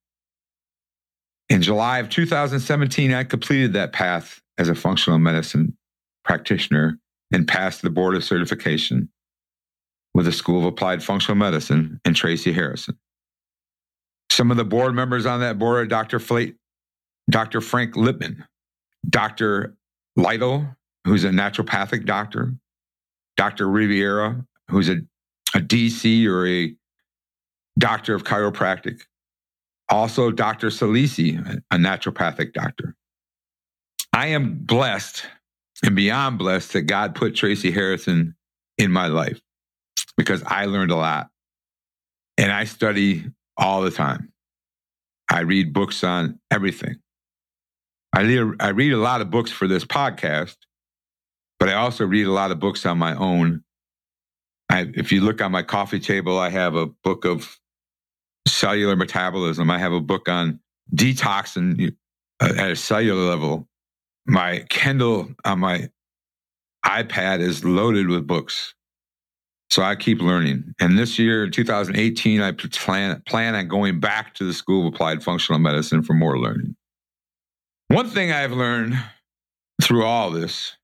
In 1.50 1.64
July 1.64 2.00
of 2.00 2.10
2017, 2.10 3.12
I 3.14 3.24
completed 3.24 3.74
that 3.74 3.94
path 3.94 4.42
as 4.60 4.70
a 4.70 4.76
functional 4.76 5.18
medicine 5.18 5.76
practitioner 6.24 7.00
and 7.32 7.48
passed 7.48 7.82
the 7.82 7.90
board 7.90 8.16
of 8.16 8.24
certification 8.24 9.10
with 10.14 10.26
the 10.26 10.32
School 10.32 10.60
of 10.60 10.66
Applied 10.66 11.04
Functional 11.04 11.36
Medicine 11.36 12.00
and 12.06 12.16
Tracy 12.16 12.54
Harrison. 12.54 12.98
Some 14.32 14.52
of 14.52 14.58
the 14.58 14.64
board 14.64 14.94
members 14.94 15.26
on 15.26 15.40
that 15.40 15.58
board 15.58 15.80
are 15.80 15.88
Dr. 15.88 16.20
Flate, 16.20 16.56
Dr. 17.30 17.60
Frank 17.60 17.96
Lipman, 17.96 18.46
Dr. 19.10 19.76
Lytle, 20.16 20.68
who's 21.06 21.24
a 21.24 21.30
naturopathic 21.30 22.06
doctor, 22.06 22.54
Dr. 23.38 23.68
Riviera, 23.70 24.46
who's 24.70 24.90
a, 24.90 24.98
a 25.56 25.60
DC 25.60 26.25
or 26.28 26.48
a 26.48 26.75
doctor 27.78 28.13
of 28.13 28.24
chiropractic, 28.24 29.02
also 29.90 30.32
Dr. 30.32 30.68
Salisi, 30.68 31.62
a 31.72 31.78
naturopathic 31.78 32.54
doctor. 32.54 32.96
I 34.12 34.28
am 34.28 34.60
blessed 34.63 35.25
and 35.84 35.96
beyond 35.96 36.38
blessed 36.38 36.74
that 36.74 36.84
God 36.84 37.16
put 37.16 37.36
Tracy 37.36 37.72
Harrison 37.72 38.36
in 38.78 38.92
my 38.92 39.08
life 39.08 39.42
because 40.18 40.44
I 40.46 40.66
learned 40.66 40.92
a 40.92 40.96
lot 40.96 41.30
and 42.38 42.52
I 42.52 42.66
study 42.66 43.25
all 43.58 43.82
the 43.82 43.92
time. 43.92 44.32
I 45.30 45.42
read 45.42 45.74
books 45.74 46.04
on 46.04 46.40
everything. 46.52 46.98
I 48.13 48.22
read, 48.22 48.56
I 48.60 48.70
read 48.70 48.94
a 48.94 48.98
lot 48.98 49.22
of 49.22 49.32
books 49.32 49.52
for 49.52 49.68
this 49.68 49.86
podcast, 49.86 50.56
but 51.63 51.70
I 51.70 51.75
also 51.75 52.05
read 52.05 52.27
a 52.27 52.32
lot 52.34 52.51
of 52.51 52.60
books 52.60 52.86
on 52.86 52.98
my 52.98 53.15
own. 53.15 53.63
I, 54.70 54.91
if 54.96 55.13
you 55.13 55.22
look 55.22 55.41
on 55.41 55.53
my 55.53 55.63
coffee 55.63 56.01
table, 56.01 56.38
I 56.38 56.50
have 56.50 56.75
a 56.75 56.88
book 56.88 57.24
of 57.24 57.58
cellular 58.46 58.98
metabolism. 58.98 59.72
I 59.72 59.79
have 59.79 59.93
a 59.93 60.01
book 60.01 60.27
on 60.27 60.60
detox 60.93 61.55
and 61.55 61.96
uh, 62.41 62.53
at 62.58 62.72
a 62.72 62.75
cellular 62.75 63.29
level. 63.29 63.70
My 64.25 64.65
Kindle 64.70 65.34
on 65.46 65.60
my 65.60 65.89
iPad 66.86 67.39
is 67.39 67.63
loaded 67.63 68.10
with 68.10 68.27
books. 68.27 68.74
So 69.70 69.84
I 69.84 69.96
keep 69.96 70.20
learning. 70.20 70.75
And 70.82 71.00
this 71.00 71.17
year, 71.17 71.50
2018, 71.50 72.41
I 72.41 72.51
plan, 72.51 73.24
plan 73.25 73.55
on 73.55 73.70
going 73.70 74.01
back 74.01 74.34
to 74.34 74.43
the 74.43 74.53
School 74.53 74.86
of 74.86 74.93
Applied 74.93 75.24
Functional 75.24 75.60
Medicine 75.60 76.03
for 76.03 76.13
more 76.13 76.38
learning. 76.38 76.75
One 77.88 78.10
thing 78.10 78.34
I've 78.34 78.51
learned 78.51 79.01
through 79.82 80.03
all 80.03 80.29
this 80.29 80.75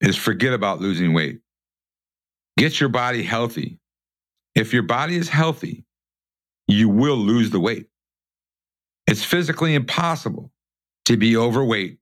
is 0.00 0.16
forget 0.16 0.52
about 0.52 0.80
losing 0.80 1.12
weight. 1.12 1.40
Get 2.56 2.80
your 2.80 2.88
body 2.88 3.22
healthy. 3.22 3.78
If 4.54 4.72
your 4.72 4.82
body 4.82 5.16
is 5.16 5.28
healthy, 5.28 5.84
you 6.66 6.88
will 6.88 7.16
lose 7.16 7.50
the 7.50 7.60
weight. 7.60 7.86
It's 9.06 9.24
physically 9.24 9.74
impossible 9.74 10.52
to 11.06 11.16
be 11.16 11.36
overweight 11.36 11.98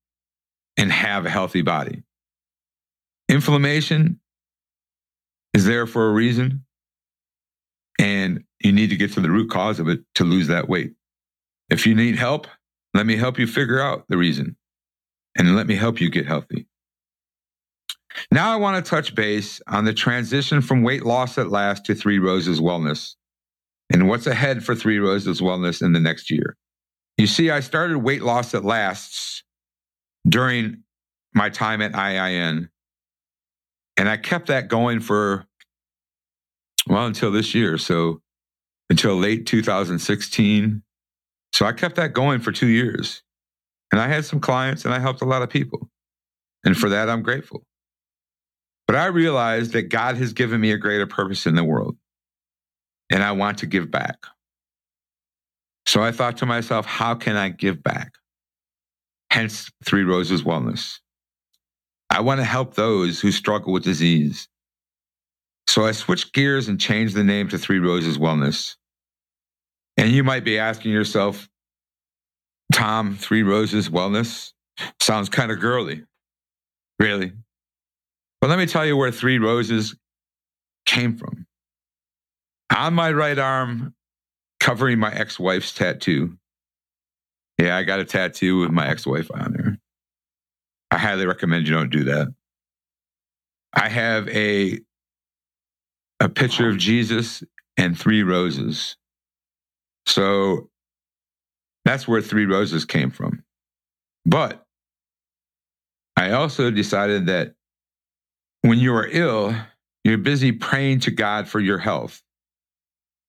and 0.76 0.92
have 0.92 1.26
a 1.26 1.30
healthy 1.30 1.62
body. 1.62 2.02
Inflammation 3.28 4.20
is 5.54 5.64
there 5.64 5.86
for 5.86 6.08
a 6.08 6.12
reason. 6.12 6.64
And 7.98 8.44
you 8.60 8.72
need 8.72 8.90
to 8.90 8.96
get 8.96 9.12
to 9.14 9.20
the 9.20 9.30
root 9.30 9.50
cause 9.50 9.80
of 9.80 9.88
it 9.88 10.00
to 10.16 10.24
lose 10.24 10.48
that 10.48 10.68
weight. 10.68 10.92
If 11.68 11.86
you 11.86 11.94
need 11.94 12.16
help, 12.16 12.46
let 12.94 13.06
me 13.06 13.16
help 13.16 13.38
you 13.38 13.46
figure 13.46 13.80
out 13.80 14.04
the 14.08 14.16
reason 14.16 14.56
and 15.36 15.56
let 15.56 15.66
me 15.66 15.74
help 15.74 16.00
you 16.00 16.10
get 16.10 16.26
healthy. 16.26 16.66
Now, 18.30 18.52
I 18.52 18.56
want 18.56 18.84
to 18.84 18.88
touch 18.88 19.14
base 19.14 19.60
on 19.66 19.84
the 19.84 19.92
transition 19.92 20.60
from 20.60 20.82
Weight 20.82 21.04
Loss 21.04 21.36
That 21.36 21.50
Lasts 21.50 21.86
to 21.86 21.94
Three 21.94 22.18
Roses 22.18 22.60
Wellness 22.60 23.14
and 23.92 24.08
what's 24.08 24.26
ahead 24.26 24.64
for 24.64 24.74
Three 24.74 24.98
Roses 24.98 25.40
Wellness 25.40 25.82
in 25.82 25.92
the 25.92 26.00
next 26.00 26.30
year. 26.30 26.56
You 27.16 27.26
see, 27.26 27.50
I 27.50 27.60
started 27.60 27.98
Weight 27.98 28.22
Loss 28.22 28.52
That 28.52 28.64
Lasts 28.64 29.42
during 30.26 30.82
my 31.34 31.50
time 31.50 31.82
at 31.82 31.92
IIN 31.92 32.68
and 33.98 34.08
I 34.08 34.16
kept 34.16 34.46
that 34.46 34.68
going 34.68 35.00
for, 35.00 35.44
well, 36.86 37.06
until 37.06 37.32
this 37.32 37.52
year. 37.52 37.76
So 37.78 38.22
until 38.88 39.16
late 39.16 39.44
2016. 39.46 40.82
So 41.52 41.66
I 41.66 41.72
kept 41.72 41.96
that 41.96 42.12
going 42.12 42.40
for 42.40 42.52
two 42.52 42.68
years. 42.68 43.22
And 43.90 44.00
I 44.00 44.06
had 44.06 44.24
some 44.24 44.38
clients 44.38 44.84
and 44.84 44.94
I 44.94 45.00
helped 45.00 45.20
a 45.20 45.26
lot 45.26 45.42
of 45.42 45.50
people. 45.50 45.90
And 46.64 46.76
for 46.76 46.88
that, 46.90 47.10
I'm 47.10 47.22
grateful. 47.22 47.64
But 48.88 48.96
I 48.96 49.06
realized 49.06 49.74
that 49.74 49.90
God 49.90 50.16
has 50.16 50.32
given 50.32 50.60
me 50.60 50.72
a 50.72 50.78
greater 50.78 51.06
purpose 51.06 51.46
in 51.46 51.54
the 51.54 51.62
world. 51.62 51.96
And 53.10 53.22
I 53.22 53.32
want 53.32 53.58
to 53.58 53.66
give 53.66 53.90
back. 53.90 54.16
So 55.86 56.02
I 56.02 56.10
thought 56.10 56.38
to 56.38 56.46
myself, 56.46 56.86
how 56.86 57.14
can 57.14 57.36
I 57.36 57.50
give 57.50 57.82
back? 57.82 58.14
Hence, 59.30 59.70
Three 59.84 60.04
Roses 60.04 60.42
Wellness. 60.42 60.98
I 62.10 62.20
want 62.20 62.40
to 62.40 62.44
help 62.44 62.74
those 62.74 63.20
who 63.20 63.30
struggle 63.30 63.72
with 63.72 63.84
disease. 63.84 64.48
So 65.66 65.84
I 65.84 65.92
switched 65.92 66.32
gears 66.32 66.68
and 66.68 66.80
changed 66.80 67.14
the 67.14 67.24
name 67.24 67.48
to 67.48 67.58
Three 67.58 67.78
Roses 67.78 68.16
Wellness. 68.16 68.76
And 69.98 70.10
you 70.10 70.24
might 70.24 70.44
be 70.44 70.58
asking 70.58 70.92
yourself, 70.92 71.48
Tom, 72.72 73.16
Three 73.16 73.42
Roses 73.42 73.90
Wellness 73.90 74.52
sounds 75.00 75.28
kind 75.28 75.52
of 75.52 75.60
girly. 75.60 76.04
Really? 76.98 77.32
But 78.40 78.50
let 78.50 78.58
me 78.58 78.66
tell 78.66 78.86
you 78.86 78.96
where 78.96 79.10
Three 79.10 79.38
Roses 79.38 79.96
came 80.86 81.16
from. 81.16 81.46
On 82.74 82.94
my 82.94 83.12
right 83.12 83.38
arm, 83.38 83.94
covering 84.60 84.98
my 84.98 85.12
ex 85.12 85.38
wife's 85.38 85.72
tattoo. 85.72 86.36
Yeah, 87.58 87.76
I 87.76 87.82
got 87.82 88.00
a 88.00 88.04
tattoo 88.04 88.60
with 88.60 88.70
my 88.70 88.88
ex 88.88 89.06
wife 89.06 89.30
on 89.32 89.52
there. 89.52 89.78
I 90.90 90.98
highly 90.98 91.26
recommend 91.26 91.66
you 91.66 91.74
don't 91.74 91.90
do 91.90 92.04
that. 92.04 92.28
I 93.72 93.88
have 93.88 94.28
a 94.28 94.78
a 96.20 96.28
picture 96.28 96.68
of 96.68 96.78
Jesus 96.78 97.44
and 97.76 97.98
three 97.98 98.22
roses. 98.22 98.96
So 100.06 100.68
that's 101.84 102.08
where 102.08 102.20
three 102.22 102.46
roses 102.46 102.84
came 102.84 103.10
from. 103.10 103.44
But 104.26 104.64
I 106.16 106.32
also 106.32 106.70
decided 106.70 107.26
that 107.26 107.54
when 108.62 108.78
you 108.78 108.94
are 108.94 109.06
ill, 109.06 109.54
you're 110.04 110.18
busy 110.18 110.52
praying 110.52 111.00
to 111.00 111.10
God 111.10 111.48
for 111.48 111.60
your 111.60 111.78
health. 111.78 112.22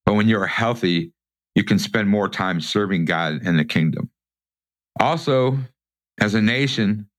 But 0.06 0.16
when 0.16 0.28
you're 0.28 0.46
healthy, 0.46 1.14
you 1.56 1.64
can 1.64 1.80
spend 1.80 2.10
more 2.10 2.30
time 2.30 2.62
serving 2.62 3.06
God 3.06 3.42
and 3.44 3.60
the 3.60 3.66
kingdom. 3.66 4.10
Also, 5.00 5.58
as 6.20 6.34
a 6.34 6.42
nation, 6.42 7.10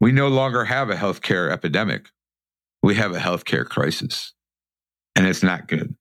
we 0.00 0.12
no 0.12 0.28
longer 0.28 0.64
have 0.64 0.90
a 0.90 0.94
healthcare 0.94 1.50
epidemic. 1.50 2.08
We 2.82 2.94
have 2.96 3.14
a 3.14 3.18
healthcare 3.18 3.64
crisis. 3.64 4.32
And 5.14 5.26
it's 5.26 5.42
not 5.42 5.68
good. 5.68 5.94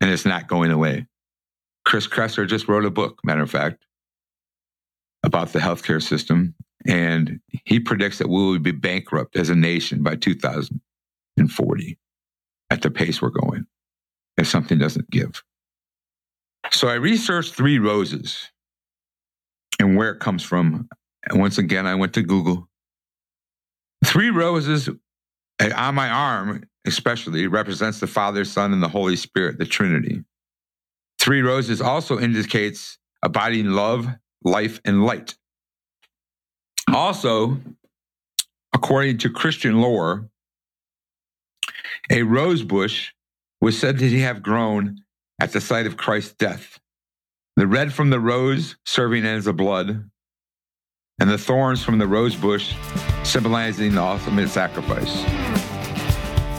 And 0.00 0.10
it's 0.10 0.24
not 0.24 0.48
going 0.48 0.70
away. 0.70 1.06
Chris 1.84 2.06
Kresser 2.06 2.48
just 2.48 2.66
wrote 2.66 2.84
a 2.84 2.90
book, 2.90 3.20
matter 3.24 3.42
of 3.42 3.50
fact, 3.50 3.84
about 5.22 5.52
the 5.52 5.58
healthcare 5.58 6.02
system. 6.02 6.54
And 6.86 7.40
he 7.64 7.78
predicts 7.78 8.18
that 8.18 8.28
we 8.28 8.34
will 8.34 8.58
be 8.58 8.72
bankrupt 8.72 9.36
as 9.36 9.50
a 9.50 9.54
nation 9.54 10.02
by 10.02 10.16
2040 11.38 11.98
at 12.70 12.82
the 12.82 12.90
pace 12.90 13.20
we're 13.22 13.30
going 13.30 13.66
if 14.36 14.48
something 14.48 14.78
doesn't 14.78 15.10
give. 15.10 15.42
So 16.70 16.88
I 16.88 16.94
researched 16.94 17.54
three 17.54 17.78
roses 17.78 18.50
and 19.78 19.96
where 19.96 20.10
it 20.10 20.20
comes 20.20 20.42
from. 20.42 20.88
And 21.28 21.40
once 21.40 21.58
again, 21.58 21.86
I 21.86 21.94
went 21.94 22.14
to 22.14 22.22
Google 22.22 22.68
Three 24.04 24.30
roses 24.30 24.88
on 25.60 25.94
my 25.94 26.10
arm, 26.10 26.64
especially, 26.86 27.46
represents 27.46 28.00
the 28.00 28.06
Father, 28.06 28.44
Son, 28.44 28.72
and 28.72 28.82
the 28.82 28.88
Holy 28.88 29.16
Spirit, 29.16 29.58
the 29.58 29.64
Trinity. 29.64 30.22
Three 31.18 31.40
roses 31.40 31.80
also 31.80 32.20
indicates 32.20 32.98
abiding 33.22 33.70
love, 33.70 34.06
life, 34.42 34.80
and 34.84 35.04
light. 35.04 35.36
Also, 36.92 37.56
according 38.74 39.18
to 39.18 39.30
Christian 39.30 39.80
lore, 39.80 40.28
a 42.10 42.22
rose 42.22 42.62
bush 42.62 43.12
was 43.60 43.78
said 43.78 43.98
to 43.98 44.20
have 44.20 44.42
grown 44.42 44.98
at 45.40 45.52
the 45.52 45.60
site 45.60 45.86
of 45.86 45.96
Christ's 45.96 46.34
death. 46.34 46.78
The 47.56 47.66
red 47.66 47.92
from 47.92 48.10
the 48.10 48.20
rose 48.20 48.76
serving 48.84 49.24
as 49.24 49.44
the 49.44 49.52
blood, 49.52 50.10
and 51.20 51.30
the 51.30 51.38
thorns 51.38 51.84
from 51.84 51.98
the 51.98 52.06
rose 52.06 52.34
bush 52.34 52.74
symbolizing 53.22 53.94
the 53.94 54.02
ultimate 54.02 54.48
sacrifice. 54.48 55.24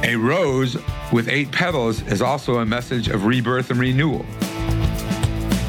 A 0.04 0.16
rose 0.16 0.78
with 1.12 1.30
eight 1.30 1.52
petals 1.52 2.02
is 2.04 2.22
also 2.22 2.60
a 2.60 2.66
message 2.66 3.08
of 3.08 3.26
rebirth 3.26 3.72
and 3.72 3.80
renewal. 3.80 4.26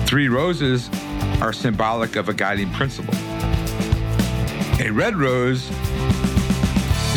Three 0.07 0.29
roses 0.29 0.89
are 1.41 1.53
symbolic 1.53 2.17
of 2.17 2.29
a 2.29 2.35
guiding 2.35 2.71
principle. 2.73 3.15
A 4.79 4.91
red 4.91 5.17
rose 5.17 5.63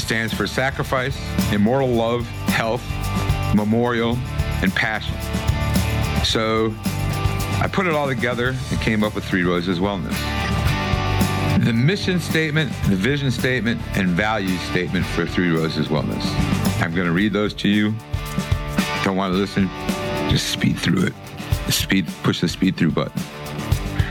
stands 0.02 0.34
for 0.34 0.48
sacrifice, 0.48 1.18
immortal 1.52 1.90
love, 1.90 2.28
health, 2.60 2.84
memorial, 3.56 4.18
and 4.62 4.76
passion. 4.76 5.16
So 6.26 6.74
I 7.62 7.70
put 7.72 7.88
it 7.88 7.94
all 7.94 8.06
together 8.06 8.50
and 8.50 8.82
came 8.82 9.02
up 9.02 9.16
with 9.16 9.24
Three 9.24 9.44
Roses 9.44 9.80
Wellness. 9.80 10.14
The 11.64 11.72
mission 11.72 12.20
statement, 12.20 12.74
the 12.90 12.98
vision 12.98 13.32
statement, 13.32 13.80
and 13.96 14.10
value 14.10 14.58
statement 14.58 15.06
for 15.06 15.26
Three 15.26 15.52
Roses 15.52 15.88
Wellness. 15.88 16.22
I'm 16.82 16.94
going 16.94 17.08
to 17.08 17.14
read 17.14 17.32
those 17.32 17.54
to 17.54 17.70
you. 17.70 17.94
Don't 19.06 19.16
want 19.16 19.32
to 19.34 19.38
listen? 19.38 19.70
Just 20.30 20.50
speed 20.50 20.78
through 20.78 21.04
it. 21.04 21.14
Speed, 21.72 22.08
push 22.24 22.42
the 22.42 22.50
speed 22.50 22.76
through 22.76 22.92
button. 22.92 23.22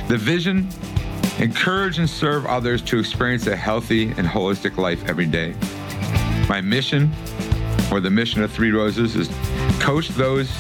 The 0.09 0.17
vision 0.17 0.67
encourage 1.39 1.99
and 1.99 2.09
serve 2.09 2.47
others 2.47 2.81
to 2.85 2.99
experience 2.99 3.47
a 3.47 3.55
healthy 3.55 4.05
and 4.13 4.27
holistic 4.27 4.79
life 4.79 5.07
every 5.07 5.27
day. 5.27 5.55
My 6.49 6.63
mission, 6.63 7.13
or 7.91 8.01
the 8.01 8.11
mission 8.11 8.43
of 8.43 8.53
Three 8.53 8.71
Roses, 8.71 9.17
is 9.17 9.29
coach 9.81 10.09
those 10.09 10.51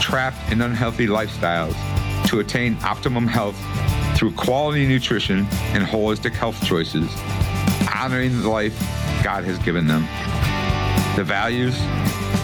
trapped 0.00 0.52
in 0.52 0.62
unhealthy 0.62 1.06
lifestyles 1.06 1.74
to 2.28 2.40
attain 2.40 2.76
optimum 2.82 3.26
health 3.26 3.56
through 4.16 4.32
quality 4.32 4.86
nutrition 4.86 5.46
and 5.72 5.84
holistic 5.84 6.32
health 6.32 6.62
choices, 6.64 7.10
honoring 7.94 8.40
the 8.40 8.48
life 8.48 8.78
God 9.22 9.44
has 9.44 9.58
given 9.58 9.86
them. 9.86 10.02
The 11.16 11.24
values 11.24 11.76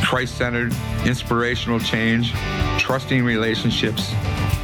Christ 0.04 0.36
centered, 0.36 0.72
inspirational 1.04 1.80
change, 1.80 2.32
trusting 2.78 3.24
relationships, 3.24 4.12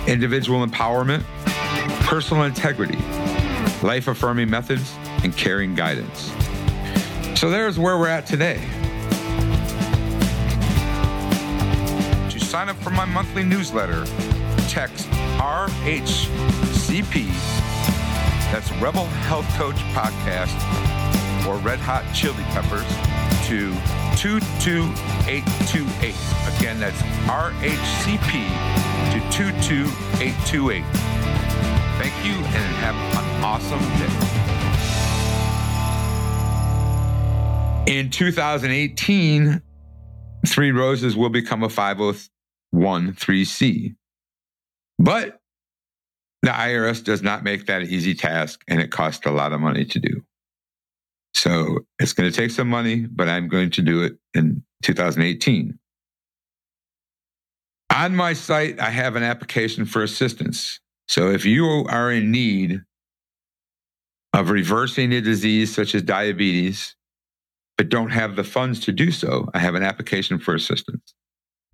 individual 0.06 0.64
empowerment, 0.66 1.24
personal 2.04 2.44
integrity, 2.44 2.98
life 3.82 4.08
affirming 4.08 4.50
methods, 4.50 4.94
and 5.24 5.36
caring 5.36 5.74
guidance. 5.74 6.32
So 7.38 7.50
there's 7.50 7.78
where 7.78 7.98
we're 7.98 8.08
at 8.08 8.26
today. 8.26 8.60
Sign 12.50 12.68
up 12.68 12.76
for 12.78 12.90
my 12.90 13.04
monthly 13.04 13.44
newsletter, 13.44 14.04
text 14.66 15.08
RHCP, 15.38 17.28
that's 18.50 18.72
Rebel 18.82 19.04
Health 19.28 19.46
Coach 19.56 19.76
Podcast, 19.94 20.56
or 21.46 21.58
Red 21.58 21.78
Hot 21.78 22.02
Chili 22.12 22.42
Peppers, 22.50 22.82
to 23.46 23.70
22828. 24.18 26.14
Again, 26.58 26.80
that's 26.80 27.00
RHCP 27.30 28.50
to 29.12 29.20
22828. 29.30 30.84
Thank 32.02 32.14
you 32.26 32.34
and 32.34 32.74
have 32.82 32.96
an 33.14 33.44
awesome 33.44 33.78
day. 37.86 37.96
In 37.96 38.10
2018, 38.10 39.62
Three 40.46 40.72
Roses 40.72 41.16
will 41.16 41.28
become 41.28 41.62
a 41.62 41.66
oh 41.66 42.14
501c. 42.74 43.94
But 44.98 45.40
the 46.42 46.50
IRS 46.50 47.04
does 47.04 47.22
not 47.22 47.44
make 47.44 47.66
that 47.66 47.82
an 47.82 47.88
easy 47.88 48.14
task 48.14 48.62
and 48.68 48.80
it 48.80 48.90
costs 48.90 49.26
a 49.26 49.30
lot 49.30 49.52
of 49.52 49.60
money 49.60 49.84
to 49.84 49.98
do. 49.98 50.22
So 51.34 51.80
it's 51.98 52.12
going 52.12 52.30
to 52.30 52.36
take 52.36 52.50
some 52.50 52.68
money, 52.68 53.06
but 53.06 53.28
I'm 53.28 53.48
going 53.48 53.70
to 53.70 53.82
do 53.82 54.02
it 54.02 54.18
in 54.34 54.62
2018. 54.82 55.78
On 57.94 58.16
my 58.16 58.32
site, 58.32 58.80
I 58.80 58.90
have 58.90 59.16
an 59.16 59.22
application 59.22 59.84
for 59.84 60.02
assistance. 60.02 60.80
So 61.08 61.30
if 61.30 61.44
you 61.44 61.86
are 61.88 62.10
in 62.10 62.30
need 62.30 62.82
of 64.32 64.50
reversing 64.50 65.12
a 65.12 65.20
disease 65.20 65.74
such 65.74 65.94
as 65.94 66.02
diabetes, 66.02 66.94
but 67.76 67.88
don't 67.88 68.10
have 68.10 68.36
the 68.36 68.44
funds 68.44 68.80
to 68.80 68.92
do 68.92 69.10
so, 69.10 69.48
I 69.54 69.58
have 69.58 69.74
an 69.74 69.82
application 69.82 70.38
for 70.38 70.54
assistance. 70.54 71.14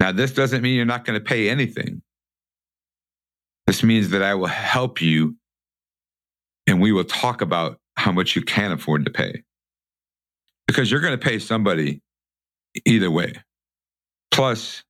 Now, 0.01 0.13
this 0.13 0.33
doesn't 0.33 0.63
mean 0.63 0.77
you're 0.77 0.85
not 0.85 1.05
going 1.05 1.19
to 1.19 1.25
pay 1.25 1.49
anything. 1.49 2.03
This 3.67 3.83
means 3.83 4.11
that 4.11 4.23
I 4.23 4.35
will 4.35 4.47
help 4.47 5.01
you 5.01 5.37
and 6.67 6.81
we 6.81 6.93
will 6.93 7.05
talk 7.05 7.41
about 7.41 7.79
how 7.97 8.13
much 8.13 8.37
you 8.37 8.43
can 8.43 8.73
afford 8.73 9.05
to 9.05 9.11
pay. 9.11 9.43
Because 10.67 10.91
you're 10.91 11.01
going 11.01 11.19
to 11.19 11.25
pay 11.25 11.39
somebody 11.39 12.03
either 12.85 13.11
way. 13.11 13.35
Plus, 14.31 14.85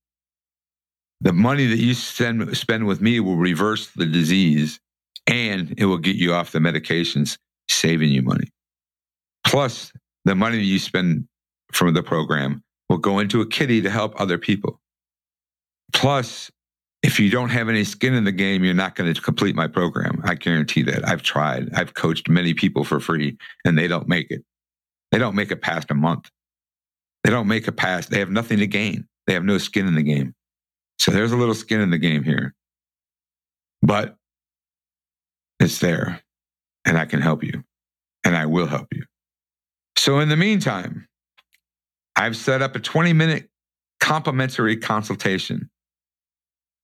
the 1.20 1.32
money 1.32 1.66
that 1.66 1.78
you 1.78 1.94
spend, 1.94 2.56
spend 2.56 2.86
with 2.86 3.00
me 3.00 3.20
will 3.20 3.36
reverse 3.36 3.88
the 3.88 4.06
disease 4.06 4.80
and 5.26 5.74
it 5.78 5.86
will 5.86 5.98
get 5.98 6.16
you 6.16 6.32
off 6.34 6.52
the 6.52 6.58
medications, 6.58 7.38
saving 7.68 8.10
you 8.10 8.22
money. 8.22 8.48
Plus, 9.46 9.92
the 10.24 10.34
money 10.34 10.56
that 10.56 10.64
you 10.64 10.78
spend 10.78 11.26
from 11.72 11.94
the 11.94 12.02
program 12.02 12.62
will 12.88 12.98
go 12.98 13.18
into 13.18 13.40
a 13.40 13.46
kitty 13.46 13.80
to 13.82 13.90
help 13.90 14.18
other 14.20 14.38
people. 14.38 14.80
Plus, 15.92 16.50
if 17.02 17.20
you 17.20 17.30
don't 17.30 17.50
have 17.50 17.68
any 17.68 17.84
skin 17.84 18.14
in 18.14 18.24
the 18.24 18.32
game, 18.32 18.64
you're 18.64 18.74
not 18.74 18.94
going 18.94 19.12
to 19.12 19.20
complete 19.20 19.54
my 19.54 19.68
program. 19.68 20.20
I 20.24 20.34
guarantee 20.34 20.82
that. 20.82 21.06
I've 21.06 21.22
tried. 21.22 21.72
I've 21.74 21.94
coached 21.94 22.28
many 22.28 22.54
people 22.54 22.84
for 22.84 23.00
free 23.00 23.36
and 23.64 23.78
they 23.78 23.86
don't 23.86 24.08
make 24.08 24.30
it. 24.30 24.42
They 25.12 25.18
don't 25.18 25.36
make 25.36 25.50
it 25.50 25.62
past 25.62 25.90
a 25.90 25.94
month. 25.94 26.30
They 27.22 27.30
don't 27.30 27.48
make 27.48 27.68
it 27.68 27.72
past. 27.72 28.10
They 28.10 28.18
have 28.18 28.30
nothing 28.30 28.58
to 28.58 28.66
gain. 28.66 29.06
They 29.26 29.34
have 29.34 29.44
no 29.44 29.58
skin 29.58 29.86
in 29.86 29.94
the 29.94 30.02
game. 30.02 30.34
So 30.98 31.10
there's 31.10 31.32
a 31.32 31.36
little 31.36 31.54
skin 31.54 31.80
in 31.80 31.90
the 31.90 31.98
game 31.98 32.24
here. 32.24 32.54
But 33.82 34.16
it's 35.60 35.78
there 35.78 36.22
and 36.84 36.98
I 36.98 37.04
can 37.04 37.20
help 37.20 37.44
you 37.44 37.62
and 38.24 38.36
I 38.36 38.46
will 38.46 38.66
help 38.66 38.88
you. 38.92 39.04
So 39.96 40.18
in 40.18 40.28
the 40.28 40.36
meantime, 40.36 41.06
I've 42.16 42.36
set 42.36 42.62
up 42.62 42.74
a 42.74 42.80
20 42.80 43.12
minute 43.12 43.48
complimentary 44.00 44.76
consultation 44.76 45.70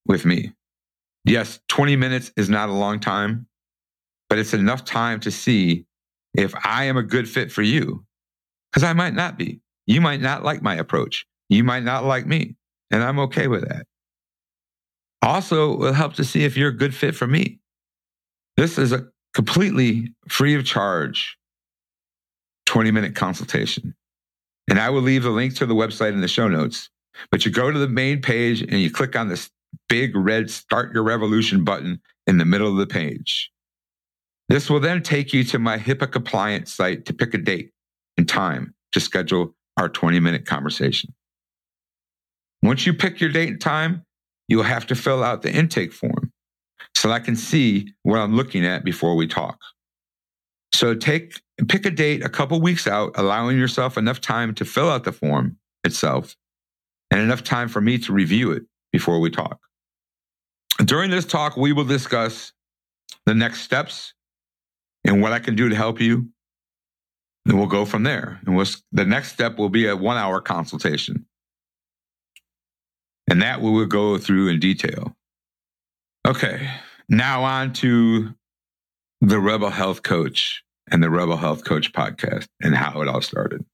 with 0.07 0.25
me. 0.25 0.53
Yes, 1.25 1.61
20 1.69 1.97
minutes 1.97 2.33
is 2.37 2.49
not 2.49 2.69
a 2.69 2.73
long 2.73 3.01
time, 3.01 3.47
but 4.29 4.39
it's 4.39 4.55
enough 4.55 4.85
time 4.85 5.21
to 5.21 5.31
see 5.31 5.87
if 6.35 6.55
I 6.65 6.85
am 6.85 6.97
a 6.97 7.03
good 7.03 7.29
fit 7.29 7.53
for 7.53 7.63
you. 7.63 8.05
Because 8.71 8.85
I 8.85 8.93
might 8.93 9.15
not 9.15 9.39
be. 9.39 9.61
You 9.87 10.01
might 10.01 10.21
not 10.21 10.45
like 10.45 10.63
my 10.63 10.75
approach. 10.75 11.27
You 11.49 11.65
might 11.65 11.83
not 11.83 12.05
like 12.05 12.27
me. 12.27 12.57
And 12.91 13.03
I'm 13.03 13.19
okay 13.21 13.49
with 13.49 13.69
that. 13.69 13.87
Also, 15.21 15.73
it 15.73 15.79
will 15.79 15.93
help 15.93 16.15
to 16.15 16.25
see 16.25 16.45
if 16.45 16.57
you're 16.57 16.71
a 16.71 16.77
good 16.77 16.95
fit 16.95 17.15
for 17.15 17.27
me. 17.27 17.61
This 18.57 18.79
is 18.79 18.93
a 18.93 19.09
completely 19.35 20.13
free 20.29 20.55
of 20.55 20.65
charge 20.65 21.39
20 22.67 22.91
minute 22.91 23.15
consultation. 23.15 23.95
And 24.69 24.79
I 24.79 24.91
will 24.91 25.03
leave 25.03 25.23
the 25.23 25.31
link 25.31 25.55
to 25.57 25.67
the 25.67 25.75
website 25.75 26.13
in 26.13 26.21
the 26.21 26.29
show 26.29 26.49
notes. 26.49 26.89
But 27.31 27.45
you 27.45 27.51
go 27.51 27.71
to 27.71 27.79
the 27.79 27.89
main 27.89 28.23
page 28.23 28.63
and 28.63 28.81
you 28.81 28.91
click 28.91 29.17
on 29.17 29.29
this 29.29 29.51
big 29.93 30.17
red 30.17 30.51
Start 30.51 30.95
Your 30.95 31.03
Revolution 31.03 31.65
button 31.65 32.01
in 32.27 32.39
the 32.39 32.47
middle 32.47 32.67
of 32.67 32.79
the 32.79 32.87
page. 32.87 33.51
This 34.49 34.71
will 34.71 34.81
then 34.81 35.03
take 35.03 35.35
you 35.35 35.45
to 35.45 35.59
my 35.59 35.77
HIPAA 35.77 36.11
compliant 36.11 36.67
site 36.67 37.05
to 37.05 37.13
pick 37.13 37.35
a 37.35 37.39
date 37.39 37.73
and 38.17 38.27
time 38.27 38.73
to 38.93 39.01
schedule 39.01 39.55
our 39.77 39.91
20 39.91 40.19
minute 40.19 40.47
conversation. 40.47 41.13
Once 42.63 42.87
you 42.87 42.95
pick 42.95 43.21
your 43.21 43.29
date 43.29 43.51
and 43.51 43.61
time, 43.61 44.03
you'll 44.49 44.63
have 44.63 44.87
to 44.87 44.95
fill 44.95 45.23
out 45.23 45.43
the 45.43 45.53
intake 45.53 45.93
form 45.93 46.33
so 46.95 47.11
I 47.11 47.19
can 47.19 47.37
see 47.37 47.93
what 48.03 48.19
I'm 48.19 48.35
looking 48.35 48.65
at 48.65 48.87
before 48.87 49.15
we 49.15 49.27
talk. 49.27 49.59
So 50.73 50.95
take 50.95 51.39
pick 51.69 51.85
a 51.85 51.91
date 51.91 52.25
a 52.25 52.31
couple 52.31 52.59
weeks 52.63 52.87
out, 52.87 53.13
allowing 53.17 53.59
yourself 53.59 53.99
enough 53.99 54.23
time 54.23 54.55
to 54.55 54.65
fill 54.65 54.89
out 54.89 55.05
the 55.05 55.13
form 55.13 55.59
itself 55.85 56.35
and 57.11 57.21
enough 57.21 57.45
time 57.45 57.69
for 57.69 57.83
me 57.83 57.99
to 57.99 58.15
review 58.15 58.53
it 58.53 58.63
before 58.91 59.21
we 59.21 59.29
talk. 59.29 59.59
During 60.85 61.11
this 61.11 61.25
talk, 61.25 61.57
we 61.57 61.73
will 61.73 61.85
discuss 61.85 62.53
the 63.27 63.35
next 63.35 63.61
steps 63.61 64.15
and 65.05 65.23
what 65.23 65.33
I 65.33 65.39
can 65.39 65.55
do 65.55 65.69
to 65.69 65.77
help 65.77 66.01
you. 66.01 66.29
And 67.47 67.59
we'll 67.59 67.67
go 67.67 67.85
from 67.85 68.03
there. 68.03 68.41
And 68.47 68.57
we'll, 68.57 68.67
the 68.91 69.05
next 69.05 69.33
step 69.33 69.59
will 69.59 69.69
be 69.69 69.87
a 69.87 69.97
one 69.97 70.17
hour 70.17 70.41
consultation. 70.41 71.27
And 73.29 73.43
that 73.43 73.61
we 73.61 73.71
will 73.71 73.87
go 73.87 74.19
through 74.19 74.49
in 74.49 74.61
detail. 74.61 75.15
Okay, 76.27 76.71
now 77.09 77.45
on 77.45 77.73
to 77.75 78.35
the 79.21 79.41
Rebel 79.41 79.71
Health 79.71 80.03
Coach 80.03 80.63
and 80.91 81.03
the 81.03 81.11
Rebel 81.11 81.37
Health 81.37 81.65
Coach 81.65 81.93
podcast 81.93 82.47
and 82.61 82.75
how 82.75 83.03
it 83.03 83.09
all 83.09 83.21
started. 83.21 83.65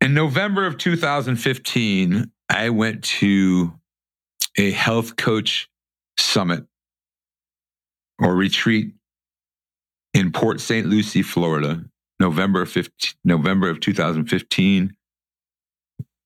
In 0.00 0.14
November 0.14 0.66
of 0.66 0.78
2015, 0.78 2.30
I 2.48 2.70
went 2.70 3.04
to 3.04 3.72
a 4.56 4.70
health 4.70 5.16
coach 5.16 5.68
summit 6.18 6.66
or 8.20 8.34
retreat 8.34 8.92
in 10.14 10.32
Port 10.32 10.60
St. 10.60 10.86
Lucie, 10.86 11.22
Florida, 11.22 11.84
November 12.20 12.66
15, 12.66 13.14
November 13.24 13.68
of 13.68 13.80
2015. 13.80 14.94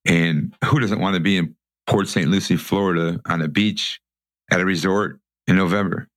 And 0.05 0.55
who 0.65 0.81
doesn't 0.81 1.01
want 1.01 1.15
to 1.15 1.21
be 1.21 1.37
in 1.37 1.55
Port 1.87 2.09
St. 2.09 2.29
Lucie, 2.29 2.57
Florida 2.57 3.21
on 3.27 3.43
a 3.43 3.49
beach 3.49 4.01
at 4.51 4.61
a 4.61 4.65
resort 4.65 5.21
in 5.47 5.57
November? 5.57 6.09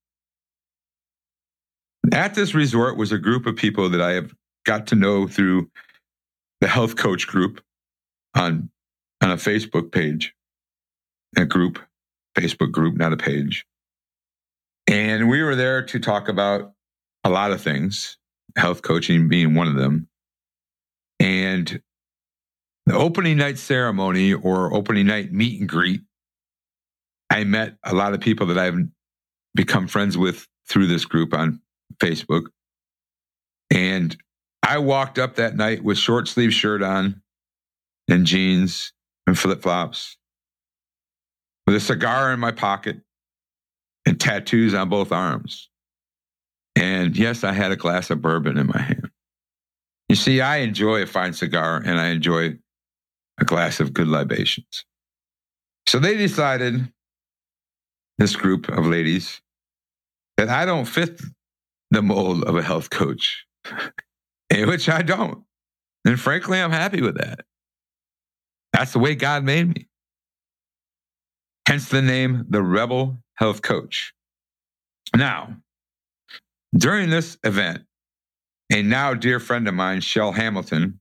At 2.14 2.36
this 2.36 2.54
resort 2.54 2.98
was 2.98 3.12
a 3.12 3.18
group 3.18 3.46
of 3.46 3.56
people 3.56 3.90
that 3.90 4.02
I 4.02 4.12
have 4.12 4.34
got 4.66 4.88
to 4.88 4.96
know 4.96 5.28
through 5.28 5.70
the 6.62 6.68
health 6.68 6.96
coach 6.96 7.28
group 7.28 7.62
on, 8.36 8.70
on 9.22 9.32
a 9.32 9.36
Facebook 9.36 9.92
page, 9.92 10.34
a 11.36 11.46
group, 11.46 11.80
Facebook 12.36 12.72
group, 12.72 12.96
not 12.96 13.14
a 13.14 13.18
page. 13.18 13.66
And 14.88 15.30
we 15.30 15.42
were 15.42 15.56
there 15.56 15.84
to 15.84 16.00
talk 16.00 16.30
about 16.30 16.74
a 17.24 17.30
lot 17.30 17.52
of 17.52 17.62
things, 17.62 18.18
health 18.56 18.82
coaching 18.82 19.28
being 19.28 19.56
one 19.56 19.68
of 19.68 19.76
them. 19.76 20.08
And 21.20 21.82
the 22.86 22.96
opening 22.96 23.38
night 23.38 23.58
ceremony 23.58 24.34
or 24.34 24.74
opening 24.74 25.08
night 25.08 25.34
meet 25.34 25.60
and 25.60 25.68
greet, 25.68 26.02
I 27.30 27.44
met 27.46 27.78
a 27.84 27.96
lot 27.96 28.14
of 28.14 28.22
people 28.22 28.48
that 28.48 28.60
I've 28.60 28.78
become 29.56 29.88
friends 29.88 30.18
with 30.18 30.48
through 30.70 30.88
this 30.88 31.06
group 31.06 31.34
on 31.34 31.62
Facebook. 31.98 32.48
And 33.72 34.16
I 34.62 34.78
walked 34.78 35.18
up 35.18 35.36
that 35.36 35.56
night 35.56 35.84
with 35.84 35.98
short 35.98 36.28
sleeve 36.28 36.54
shirt 36.54 36.84
on 36.84 37.22
and 38.08 38.26
jeans 38.26 38.94
and 39.26 39.38
flip 39.38 39.64
flops 39.64 40.18
with 41.66 41.76
a 41.76 41.80
cigar 41.80 42.32
in 42.32 42.40
my 42.40 42.52
pocket 42.52 43.02
and 44.06 44.20
tattoos 44.20 44.74
on 44.74 44.90
both 44.90 45.12
arms. 45.12 45.70
And 46.76 47.16
yes, 47.18 47.44
I 47.44 47.54
had 47.54 47.72
a 47.72 47.76
glass 47.76 48.10
of 48.10 48.22
bourbon 48.22 48.58
in 48.58 48.68
my 48.68 48.82
hand. 48.82 49.10
You 50.10 50.16
see, 50.16 50.42
I 50.42 50.58
enjoy 50.58 51.02
a 51.02 51.08
fine 51.08 51.34
cigar 51.34 51.82
and 51.84 52.00
I 52.00 52.08
enjoy 52.08 52.58
a 53.40 53.46
glass 53.46 53.80
of 53.80 53.94
good 53.94 54.08
libations. 54.08 54.86
So 55.88 56.00
they 56.00 56.16
decided, 56.16 56.92
this 58.18 58.36
group 58.36 58.70
of 58.70 58.86
ladies, 58.86 59.42
that 60.38 60.50
I 60.50 60.66
don't 60.66 60.86
fit 60.86 61.22
the 61.92 62.02
mold 62.02 62.44
of 62.44 62.56
a 62.56 62.62
health 62.62 62.90
coach, 62.90 63.46
eh, 64.50 64.66
which 64.66 64.90
I 64.90 65.02
don't. 65.02 65.44
And 66.06 66.20
frankly, 66.20 66.60
I'm 66.60 66.72
happy 66.72 67.02
with 67.02 67.18
that. 67.18 67.46
That's 68.74 68.94
the 68.94 69.00
way 69.00 69.16
God 69.16 69.44
made 69.44 69.74
me. 69.74 69.88
Hence 71.68 71.90
the 71.90 72.02
name, 72.02 72.46
the 72.50 72.62
Rebel 72.62 73.18
Health 73.36 73.62
Coach. 73.62 74.14
Now, 75.16 75.58
during 76.76 77.10
this 77.10 77.38
event, 77.44 77.84
a 78.72 78.82
now 78.82 79.14
dear 79.14 79.40
friend 79.40 79.68
of 79.68 79.74
mine, 79.74 80.02
Chel 80.02 80.32
Hamilton, 80.32 81.00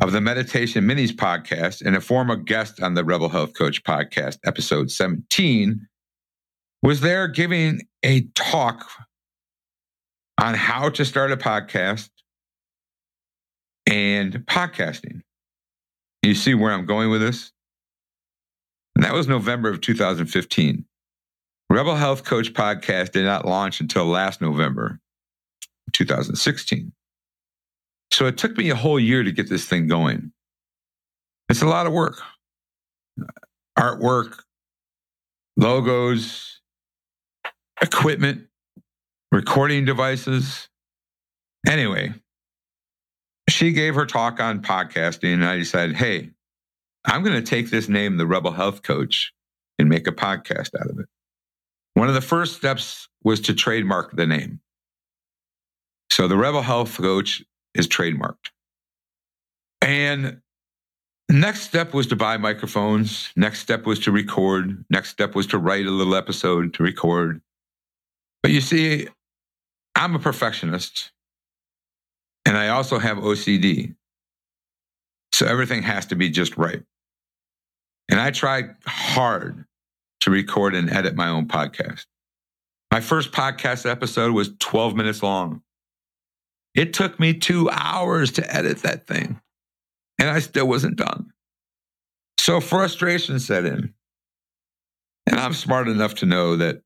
of 0.00 0.12
the 0.12 0.20
Meditation 0.20 0.84
Minis 0.84 1.12
podcast 1.12 1.80
and 1.80 1.96
a 1.96 2.00
former 2.00 2.36
guest 2.36 2.82
on 2.82 2.94
the 2.94 3.04
Rebel 3.04 3.28
Health 3.28 3.56
Coach 3.56 3.82
podcast, 3.84 4.38
episode 4.44 4.90
17, 4.90 5.86
was 6.82 7.00
there 7.00 7.28
giving 7.28 7.80
a 8.02 8.22
talk 8.34 8.88
on 10.40 10.54
how 10.54 10.88
to 10.90 11.04
start 11.04 11.30
a 11.32 11.36
podcast 11.36 12.10
and 13.86 14.34
podcasting. 14.46 15.22
You 16.22 16.34
see 16.34 16.54
where 16.54 16.72
I'm 16.72 16.86
going 16.86 17.10
with 17.10 17.20
this? 17.20 17.53
That 19.04 19.12
was 19.12 19.28
November 19.28 19.68
of 19.68 19.82
2015. 19.82 20.86
Rebel 21.68 21.94
Health 21.94 22.24
Coach 22.24 22.54
podcast 22.54 23.12
did 23.12 23.26
not 23.26 23.44
launch 23.44 23.80
until 23.80 24.06
last 24.06 24.40
November, 24.40 24.98
2016. 25.92 26.90
So 28.10 28.24
it 28.24 28.38
took 28.38 28.56
me 28.56 28.70
a 28.70 28.74
whole 28.74 28.98
year 28.98 29.22
to 29.22 29.30
get 29.30 29.50
this 29.50 29.66
thing 29.66 29.88
going. 29.88 30.32
It's 31.50 31.60
a 31.60 31.66
lot 31.66 31.86
of 31.86 31.92
work 31.92 32.18
artwork, 33.78 34.38
logos, 35.58 36.62
equipment, 37.82 38.46
recording 39.30 39.84
devices. 39.84 40.70
Anyway, 41.68 42.14
she 43.50 43.72
gave 43.72 43.96
her 43.96 44.06
talk 44.06 44.40
on 44.40 44.62
podcasting, 44.62 45.34
and 45.34 45.44
I 45.44 45.58
decided, 45.58 45.94
hey, 45.94 46.30
I'm 47.04 47.22
going 47.22 47.36
to 47.36 47.42
take 47.42 47.70
this 47.70 47.88
name, 47.88 48.16
the 48.16 48.26
Rebel 48.26 48.52
Health 48.52 48.82
Coach, 48.82 49.32
and 49.78 49.88
make 49.88 50.06
a 50.06 50.12
podcast 50.12 50.70
out 50.80 50.90
of 50.90 50.98
it. 50.98 51.06
One 51.94 52.08
of 52.08 52.14
the 52.14 52.20
first 52.20 52.56
steps 52.56 53.08
was 53.22 53.40
to 53.42 53.54
trademark 53.54 54.16
the 54.16 54.26
name. 54.26 54.60
So 56.10 56.28
the 56.28 56.36
Rebel 56.36 56.62
Health 56.62 56.96
Coach 56.96 57.42
is 57.74 57.88
trademarked. 57.88 58.50
And 59.80 60.40
next 61.28 61.62
step 61.62 61.92
was 61.92 62.06
to 62.08 62.16
buy 62.16 62.36
microphones. 62.36 63.30
Next 63.36 63.60
step 63.60 63.86
was 63.86 63.98
to 64.00 64.12
record. 64.12 64.84
Next 64.90 65.10
step 65.10 65.34
was 65.34 65.46
to 65.48 65.58
write 65.58 65.86
a 65.86 65.90
little 65.90 66.14
episode 66.14 66.74
to 66.74 66.82
record. 66.82 67.40
But 68.42 68.52
you 68.52 68.60
see, 68.60 69.08
I'm 69.94 70.14
a 70.14 70.18
perfectionist 70.18 71.12
and 72.44 72.56
I 72.56 72.68
also 72.68 72.98
have 72.98 73.18
OCD. 73.18 73.94
So 75.32 75.46
everything 75.46 75.82
has 75.82 76.06
to 76.06 76.14
be 76.14 76.30
just 76.30 76.56
right. 76.56 76.82
And 78.08 78.20
I 78.20 78.30
tried 78.30 78.76
hard 78.86 79.64
to 80.20 80.30
record 80.30 80.74
and 80.74 80.90
edit 80.90 81.14
my 81.14 81.28
own 81.28 81.46
podcast. 81.46 82.06
My 82.90 83.00
first 83.00 83.32
podcast 83.32 83.90
episode 83.90 84.32
was 84.32 84.50
12 84.60 84.94
minutes 84.94 85.22
long. 85.22 85.62
It 86.74 86.92
took 86.92 87.18
me 87.18 87.34
two 87.34 87.70
hours 87.70 88.32
to 88.32 88.54
edit 88.54 88.78
that 88.78 89.06
thing, 89.06 89.40
and 90.18 90.28
I 90.28 90.40
still 90.40 90.66
wasn't 90.66 90.96
done. 90.96 91.32
So 92.38 92.60
frustration 92.60 93.38
set 93.38 93.64
in. 93.64 93.94
And 95.26 95.40
I'm 95.40 95.54
smart 95.54 95.88
enough 95.88 96.16
to 96.16 96.26
know 96.26 96.56
that 96.56 96.82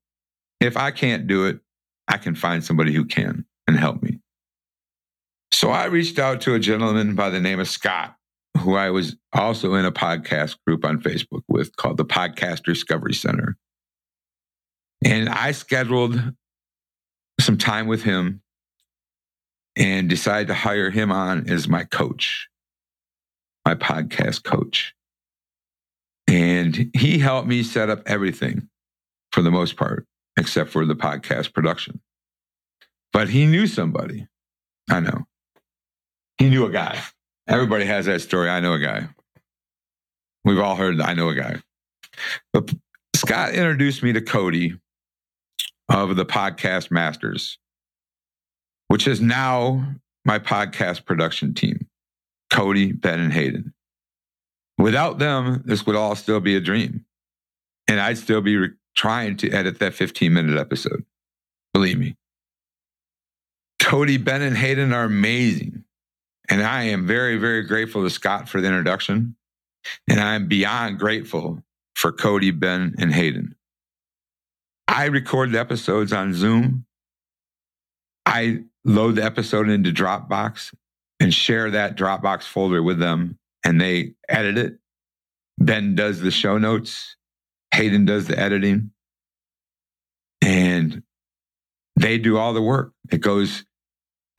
if 0.61 0.77
I 0.77 0.91
can't 0.91 1.27
do 1.27 1.45
it, 1.45 1.59
I 2.07 2.17
can 2.17 2.35
find 2.35 2.63
somebody 2.63 2.93
who 2.93 3.05
can 3.05 3.45
and 3.67 3.77
help 3.77 4.01
me. 4.01 4.19
So 5.51 5.69
I 5.69 5.85
reached 5.85 6.19
out 6.19 6.41
to 6.41 6.53
a 6.53 6.59
gentleman 6.59 7.15
by 7.15 7.29
the 7.29 7.41
name 7.41 7.59
of 7.59 7.67
Scott, 7.67 8.15
who 8.59 8.75
I 8.75 8.89
was 8.89 9.15
also 9.33 9.73
in 9.75 9.85
a 9.85 9.91
podcast 9.91 10.57
group 10.65 10.85
on 10.85 11.01
Facebook 11.01 11.41
with 11.47 11.75
called 11.75 11.97
the 11.97 12.05
Podcast 12.05 12.63
Discovery 12.63 13.13
Center. 13.13 13.57
And 15.03 15.29
I 15.29 15.51
scheduled 15.51 16.21
some 17.39 17.57
time 17.57 17.87
with 17.87 18.03
him 18.03 18.41
and 19.75 20.09
decided 20.09 20.47
to 20.47 20.53
hire 20.53 20.89
him 20.89 21.11
on 21.11 21.49
as 21.49 21.67
my 21.67 21.85
coach, 21.85 22.49
my 23.65 23.75
podcast 23.75 24.43
coach. 24.43 24.93
And 26.27 26.91
he 26.93 27.17
helped 27.17 27.47
me 27.47 27.63
set 27.63 27.89
up 27.89 28.03
everything 28.05 28.67
for 29.31 29.41
the 29.41 29.51
most 29.51 29.77
part, 29.77 30.05
except 30.37 30.69
for 30.69 30.85
the 30.85 30.95
podcast 30.95 31.53
production. 31.53 32.01
But 33.13 33.29
he 33.29 33.45
knew 33.45 33.67
somebody. 33.67 34.27
I 34.89 34.99
know. 34.99 35.25
He 36.37 36.49
knew 36.49 36.65
a 36.65 36.71
guy. 36.71 37.01
Everybody 37.49 37.85
has 37.85 38.05
that 38.05 38.21
story. 38.21 38.49
I 38.49 38.59
know 38.59 38.73
a 38.73 38.79
guy. 38.79 39.09
We've 40.45 40.59
all 40.59 40.75
heard 40.75 41.01
I 41.01 41.13
know 41.13 41.29
a 41.29 41.35
guy. 41.35 41.61
But 42.53 42.73
Scott 43.15 43.53
introduced 43.53 44.03
me 44.03 44.13
to 44.13 44.21
Cody 44.21 44.79
of 45.89 46.15
the 46.15 46.25
Podcast 46.25 46.91
Masters 46.91 47.57
which 48.89 49.07
is 49.07 49.21
now 49.21 49.95
my 50.25 50.37
podcast 50.37 51.05
production 51.05 51.53
team 51.53 51.87
Cody, 52.51 52.91
Ben, 52.91 53.19
and 53.19 53.31
Hayden. 53.31 53.73
Without 54.79 55.19
them, 55.19 55.61
this 55.65 55.85
would 55.85 55.95
all 55.95 56.15
still 56.15 56.39
be 56.39 56.55
a 56.55 56.59
dream. 56.59 57.05
And 57.87 57.99
I'd 57.99 58.17
still 58.17 58.41
be 58.41 58.57
re- 58.57 58.69
trying 58.95 59.37
to 59.37 59.51
edit 59.51 59.77
that 59.79 59.93
15 59.93 60.33
minute 60.33 60.57
episode. 60.57 61.05
Believe 61.73 61.99
me. 61.99 62.15
Cody, 63.79 64.17
Ben, 64.17 64.41
and 64.41 64.57
Hayden 64.57 64.91
are 64.93 65.03
amazing. 65.03 65.83
And 66.49 66.63
I 66.63 66.83
am 66.83 67.05
very, 67.05 67.37
very 67.37 67.63
grateful 67.63 68.03
to 68.03 68.09
Scott 68.09 68.49
for 68.49 68.59
the 68.59 68.67
introduction. 68.67 69.35
And 70.09 70.19
I'm 70.19 70.47
beyond 70.47 70.99
grateful 70.99 71.63
for 71.95 72.11
Cody, 72.11 72.51
Ben, 72.51 72.95
and 72.97 73.13
Hayden. 73.13 73.55
I 74.87 75.05
record 75.05 75.51
the 75.51 75.59
episodes 75.59 76.11
on 76.11 76.33
Zoom. 76.33 76.85
I 78.25 78.63
load 78.83 79.15
the 79.15 79.23
episode 79.23 79.69
into 79.69 79.91
Dropbox 79.91 80.73
and 81.19 81.33
share 81.33 81.69
that 81.71 81.95
Dropbox 81.95 82.43
folder 82.43 82.81
with 82.81 82.99
them, 82.99 83.37
and 83.63 83.79
they 83.79 84.15
edit 84.27 84.57
it. 84.57 84.79
Ben 85.59 85.93
does 85.95 86.21
the 86.21 86.31
show 86.31 86.57
notes, 86.57 87.15
Hayden 87.73 88.05
does 88.05 88.27
the 88.27 88.39
editing, 88.39 88.91
and 90.41 91.03
they 91.97 92.17
do 92.17 92.37
all 92.37 92.53
the 92.53 92.61
work. 92.61 92.93
It 93.11 93.19
goes, 93.19 93.65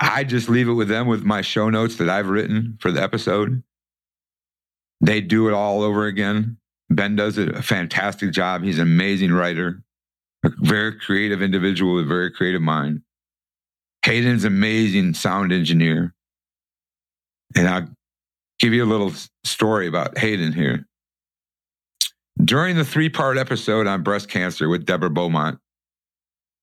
I 0.00 0.24
just 0.24 0.48
leave 0.48 0.68
it 0.68 0.72
with 0.72 0.88
them 0.88 1.06
with 1.06 1.24
my 1.24 1.42
show 1.42 1.68
notes 1.68 1.96
that 1.96 2.08
I've 2.08 2.28
written 2.28 2.78
for 2.80 2.90
the 2.90 3.02
episode. 3.02 3.62
They 5.02 5.20
do 5.20 5.46
it 5.48 5.52
all 5.52 5.82
over 5.82 6.06
again. 6.06 6.56
Ben 6.88 7.16
does 7.16 7.36
a 7.36 7.62
fantastic 7.62 8.32
job. 8.32 8.62
He's 8.62 8.78
an 8.78 8.82
amazing 8.82 9.32
writer, 9.32 9.82
a 10.44 10.50
very 10.58 10.98
creative 10.98 11.42
individual 11.42 11.94
with 11.94 12.06
a 12.06 12.08
very 12.08 12.30
creative 12.30 12.62
mind. 12.62 13.02
Hayden's 14.04 14.44
amazing 14.44 15.14
sound 15.14 15.52
engineer. 15.52 16.14
And 17.54 17.68
I'll 17.68 17.88
give 18.58 18.72
you 18.72 18.84
a 18.84 18.86
little 18.86 19.12
story 19.44 19.86
about 19.86 20.16
Hayden 20.18 20.52
here. 20.52 20.86
During 22.42 22.76
the 22.76 22.84
three 22.84 23.10
part 23.10 23.36
episode 23.36 23.86
on 23.86 24.02
breast 24.02 24.28
cancer 24.28 24.68
with 24.68 24.86
Deborah 24.86 25.10
Beaumont, 25.10 25.58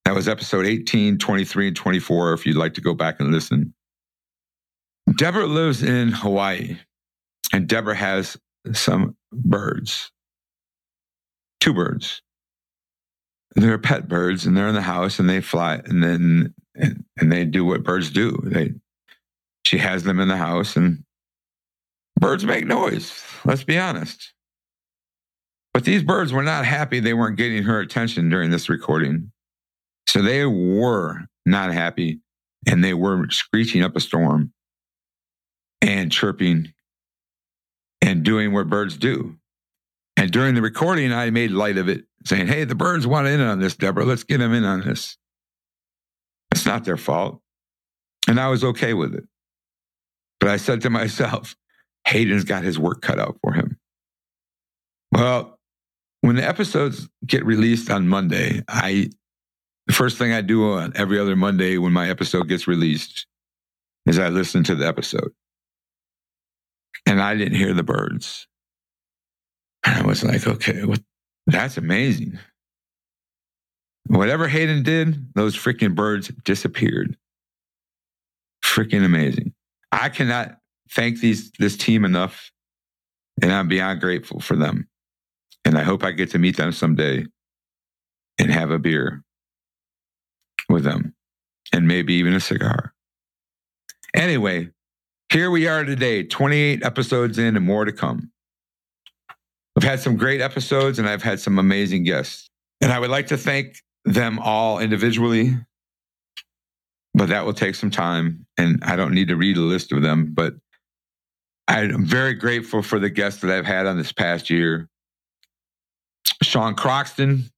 that 0.07 0.15
was 0.15 0.29
episode 0.29 0.65
18, 0.65 1.17
23, 1.17 1.67
and 1.67 1.75
24, 1.75 2.31
if 2.31 2.45
you'd 2.45 2.55
like 2.55 2.73
to 2.75 2.79
go 2.79 2.93
back 2.93 3.19
and 3.19 3.29
listen. 3.29 3.73
Deborah 5.17 5.45
lives 5.45 5.83
in 5.83 6.13
Hawaii, 6.13 6.77
and 7.51 7.67
Deborah 7.67 7.93
has 7.93 8.37
some 8.71 9.17
birds, 9.33 10.09
two 11.59 11.73
birds. 11.73 12.21
They're 13.55 13.77
pet 13.77 14.07
birds, 14.07 14.45
and 14.45 14.55
they're 14.55 14.69
in 14.69 14.75
the 14.75 14.81
house, 14.81 15.19
and 15.19 15.29
they 15.29 15.41
fly. 15.41 15.81
And 15.83 16.01
then 16.01 16.53
and, 16.75 17.03
and 17.17 17.29
they 17.29 17.43
do 17.43 17.65
what 17.65 17.83
birds 17.83 18.09
do. 18.09 18.39
They, 18.43 18.75
she 19.65 19.77
has 19.77 20.03
them 20.03 20.21
in 20.21 20.29
the 20.29 20.37
house, 20.37 20.77
and 20.77 21.03
birds 22.17 22.45
make 22.45 22.65
noise. 22.65 23.11
Let's 23.43 23.65
be 23.65 23.77
honest. 23.77 24.31
But 25.73 25.83
these 25.83 26.01
birds 26.01 26.31
were 26.31 26.43
not 26.43 26.63
happy 26.63 27.01
they 27.01 27.13
weren't 27.13 27.37
getting 27.37 27.63
her 27.63 27.81
attention 27.81 28.29
during 28.29 28.51
this 28.51 28.69
recording. 28.69 29.33
So 30.07 30.21
they 30.21 30.45
were 30.45 31.25
not 31.45 31.73
happy, 31.73 32.21
and 32.65 32.83
they 32.83 32.93
were 32.93 33.29
screeching 33.29 33.83
up 33.83 33.95
a 33.95 33.99
storm 33.99 34.53
and 35.81 36.11
chirping 36.11 36.73
and 38.01 38.23
doing 38.23 38.53
what 38.53 38.69
birds 38.69 38.97
do. 38.97 39.37
And 40.15 40.31
during 40.31 40.55
the 40.55 40.61
recording, 40.61 41.13
I 41.13 41.29
made 41.29 41.51
light 41.51 41.77
of 41.77 41.89
it, 41.89 42.05
saying, 42.25 42.47
Hey, 42.47 42.63
the 42.63 42.75
birds 42.75 43.05
want 43.05 43.27
in 43.27 43.39
on 43.39 43.59
this, 43.59 43.75
Deborah. 43.75 44.05
Let's 44.05 44.23
get 44.23 44.39
them 44.39 44.53
in 44.53 44.63
on 44.63 44.81
this. 44.81 45.17
It's 46.51 46.65
not 46.65 46.85
their 46.85 46.97
fault. 46.97 47.41
And 48.27 48.39
I 48.39 48.49
was 48.49 48.63
okay 48.63 48.93
with 48.93 49.13
it. 49.13 49.25
But 50.39 50.49
I 50.49 50.57
said 50.57 50.81
to 50.81 50.89
myself, 50.89 51.55
Hayden's 52.07 52.43
got 52.43 52.63
his 52.63 52.79
work 52.79 53.01
cut 53.01 53.19
out 53.19 53.37
for 53.41 53.53
him. 53.53 53.77
Well, 55.11 55.59
when 56.21 56.35
the 56.35 56.47
episodes 56.47 57.07
get 57.25 57.45
released 57.45 57.89
on 57.89 58.07
Monday, 58.07 58.63
I 58.67 59.09
the 59.87 59.93
first 59.93 60.17
thing 60.17 60.33
I 60.33 60.41
do 60.41 60.73
on 60.73 60.91
every 60.95 61.17
other 61.17 61.35
Monday 61.35 61.77
when 61.77 61.93
my 61.93 62.09
episode 62.09 62.49
gets 62.49 62.67
released 62.67 63.25
is 64.05 64.19
I 64.19 64.27
listen 64.29 64.63
to 64.65 64.75
the 64.75 64.85
episode. 64.85 65.31
And 67.05 67.21
I 67.21 67.35
didn't 67.35 67.57
hear 67.57 67.73
the 67.73 67.83
birds. 67.83 68.47
And 69.85 70.03
I 70.03 70.05
was 70.05 70.23
like, 70.23 70.45
okay, 70.45 70.83
what, 70.83 71.01
that's 71.45 71.77
amazing. 71.77 72.37
Whatever 74.07 74.49
Hayden 74.49 74.83
did, 74.83 75.33
those 75.35 75.55
freaking 75.55 75.95
birds 75.95 76.29
disappeared. 76.43 77.17
Freaking 78.63 79.05
amazing. 79.05 79.53
I 79.91 80.09
cannot 80.09 80.57
thank 80.91 81.19
these 81.19 81.51
this 81.59 81.77
team 81.77 82.03
enough, 82.03 82.51
and 83.41 83.53
I'm 83.53 83.67
beyond 83.67 84.01
grateful 84.01 84.39
for 84.39 84.55
them. 84.55 84.87
And 85.63 85.77
I 85.77 85.83
hope 85.83 86.03
I 86.03 86.11
get 86.11 86.31
to 86.31 86.39
meet 86.39 86.57
them 86.57 86.71
someday 86.71 87.25
and 88.37 88.51
have 88.51 88.71
a 88.71 88.79
beer 88.79 89.23
with 90.69 90.83
them 90.83 91.13
and 91.73 91.87
maybe 91.87 92.13
even 92.15 92.33
a 92.33 92.39
cigar. 92.39 92.93
Anyway, 94.13 94.69
here 95.31 95.51
we 95.51 95.67
are 95.67 95.83
today, 95.83 96.23
28 96.23 96.83
episodes 96.83 97.37
in 97.37 97.55
and 97.55 97.65
more 97.65 97.85
to 97.85 97.91
come. 97.91 98.31
I've 99.77 99.83
had 99.83 99.99
some 99.99 100.17
great 100.17 100.41
episodes 100.41 100.97
and 100.97 101.07
I've 101.07 101.21
had 101.23 101.39
some 101.39 101.59
amazing 101.59 102.03
guests. 102.03 102.49
And 102.81 102.91
I 102.91 102.99
would 102.99 103.09
like 103.09 103.27
to 103.27 103.37
thank 103.37 103.77
them 104.05 104.39
all 104.39 104.79
individually, 104.79 105.55
but 107.13 107.29
that 107.29 107.45
will 107.45 107.53
take 107.53 107.75
some 107.75 107.91
time. 107.91 108.45
And 108.57 108.83
I 108.83 108.95
don't 108.95 109.13
need 109.13 109.27
to 109.27 109.35
read 109.35 109.57
a 109.57 109.61
list 109.61 109.91
of 109.91 110.01
them, 110.01 110.33
but 110.33 110.53
I'm 111.67 112.05
very 112.05 112.33
grateful 112.33 112.81
for 112.81 112.97
the 112.97 113.09
guests 113.09 113.41
that 113.41 113.51
I've 113.51 113.65
had 113.65 113.85
on 113.85 113.97
this 113.97 114.11
past 114.11 114.49
year. 114.49 114.89
Sean 116.41 116.75
Croxton 116.75 117.49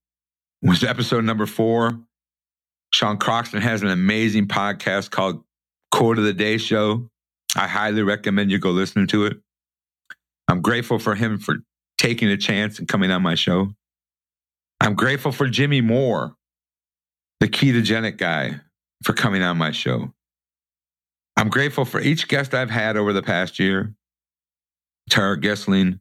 was 0.62 0.82
episode 0.82 1.24
number 1.24 1.46
four. 1.46 2.00
Sean 2.92 3.16
Croxton 3.16 3.60
has 3.60 3.82
an 3.82 3.88
amazing 3.88 4.48
podcast 4.48 5.10
called 5.10 5.42
Quote 5.90 6.18
of 6.18 6.24
the 6.24 6.32
Day 6.32 6.58
Show. 6.58 7.08
I 7.56 7.66
highly 7.66 8.02
recommend 8.02 8.50
you 8.50 8.58
go 8.58 8.70
listen 8.70 9.06
to 9.08 9.26
it. 9.26 9.38
I'm 10.48 10.60
grateful 10.62 10.98
for 10.98 11.14
him 11.14 11.38
for 11.38 11.56
taking 11.98 12.28
a 12.28 12.36
chance 12.36 12.78
and 12.78 12.88
coming 12.88 13.10
on 13.10 13.22
my 13.22 13.34
show. 13.34 13.68
I'm 14.80 14.94
grateful 14.94 15.32
for 15.32 15.48
Jimmy 15.48 15.80
Moore, 15.80 16.34
the 17.40 17.48
ketogenic 17.48 18.16
guy, 18.16 18.60
for 19.04 19.12
coming 19.12 19.42
on 19.42 19.58
my 19.58 19.70
show. 19.70 20.12
I'm 21.36 21.48
grateful 21.48 21.84
for 21.84 22.00
each 22.00 22.28
guest 22.28 22.54
I've 22.54 22.70
had 22.70 22.96
over 22.96 23.12
the 23.12 23.22
past 23.22 23.58
year 23.58 23.94
Tara 25.10 25.38
Gessling, 25.38 26.00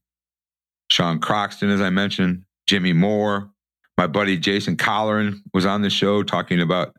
Sean 0.90 1.20
Croxton, 1.20 1.70
as 1.70 1.82
I 1.82 1.90
mentioned, 1.90 2.44
Jimmy 2.68 2.94
Moore, 2.94 3.52
my 4.00 4.08
buddy 4.08 4.38
Jason 4.38 4.78
Colleran 4.78 5.42
was 5.54 5.66
on 5.66 5.82
the 5.82 5.90
show 5.90 6.24
talking 6.24 6.62
about 6.62 6.96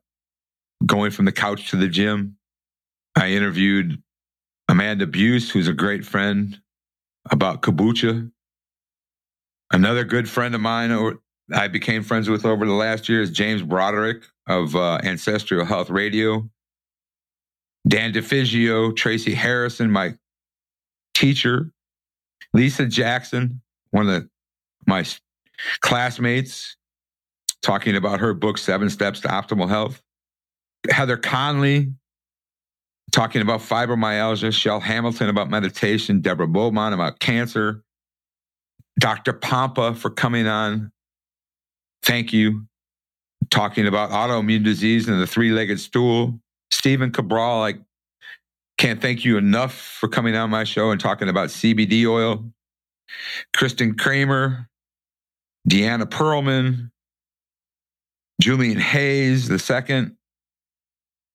going 0.84 1.10
from 1.10 1.24
the 1.24 1.32
couch 1.32 1.70
to 1.70 1.76
the 1.76 1.88
gym. 1.88 2.36
I 3.16 3.28
interviewed 3.30 4.02
Amanda 4.68 5.06
Buse, 5.06 5.50
who's 5.50 5.66
a 5.66 5.72
great 5.72 6.04
friend, 6.04 6.60
about 7.30 7.62
kombucha. 7.62 8.30
Another 9.72 10.04
good 10.04 10.28
friend 10.28 10.54
of 10.54 10.60
mine 10.60 11.18
I 11.54 11.68
became 11.68 12.02
friends 12.02 12.28
with 12.28 12.44
over 12.44 12.66
the 12.66 12.74
last 12.74 13.08
year 13.08 13.22
is 13.22 13.30
James 13.30 13.62
Broderick 13.62 14.22
of 14.46 14.76
uh, 14.76 14.98
Ancestral 15.02 15.64
Health 15.64 15.88
Radio. 15.88 16.50
Dan 17.88 18.12
DeFigio, 18.12 18.94
Tracy 18.94 19.32
Harrison, 19.32 19.90
my 19.90 20.18
teacher, 21.14 21.72
Lisa 22.52 22.84
Jackson, 22.84 23.62
one 23.90 24.06
of 24.06 24.12
the, 24.12 24.28
my 24.86 25.02
classmates, 25.80 26.76
talking 27.62 27.96
about 27.96 28.20
her 28.20 28.34
book, 28.34 28.58
Seven 28.58 28.90
Steps 28.90 29.20
to 29.20 29.28
Optimal 29.28 29.68
Health. 29.68 30.02
Heather 30.90 31.16
Conley 31.16 31.92
talking 33.12 33.42
about 33.42 33.60
fibromyalgia, 33.60 34.52
Chel 34.52 34.80
Hamilton 34.80 35.28
about 35.28 35.50
meditation, 35.50 36.20
Deborah 36.20 36.46
Beaumont 36.46 36.94
about 36.94 37.18
cancer, 37.18 37.82
Dr. 38.98 39.32
Pompa 39.32 39.96
for 39.96 40.10
coming 40.10 40.46
on. 40.46 40.92
Thank 42.02 42.32
you. 42.32 42.66
Talking 43.50 43.86
about 43.86 44.10
autoimmune 44.10 44.64
disease 44.64 45.08
and 45.08 45.20
the 45.20 45.26
three 45.26 45.50
legged 45.50 45.80
stool. 45.80 46.38
Stephen 46.70 47.10
Cabral, 47.10 47.62
I 47.62 47.74
can't 48.78 49.02
thank 49.02 49.24
you 49.24 49.36
enough 49.36 49.74
for 49.74 50.08
coming 50.08 50.36
on 50.36 50.50
my 50.50 50.64
show 50.64 50.90
and 50.90 51.00
talking 51.00 51.28
about 51.28 51.48
CBD 51.48 52.06
oil. 52.06 52.44
Kristen 53.54 53.96
Kramer, 53.96 54.68
Deanna 55.68 56.04
Perlman, 56.04 56.90
Julian 58.40 58.78
Hayes 58.78 59.48
the 59.48 59.58
second, 59.58 60.16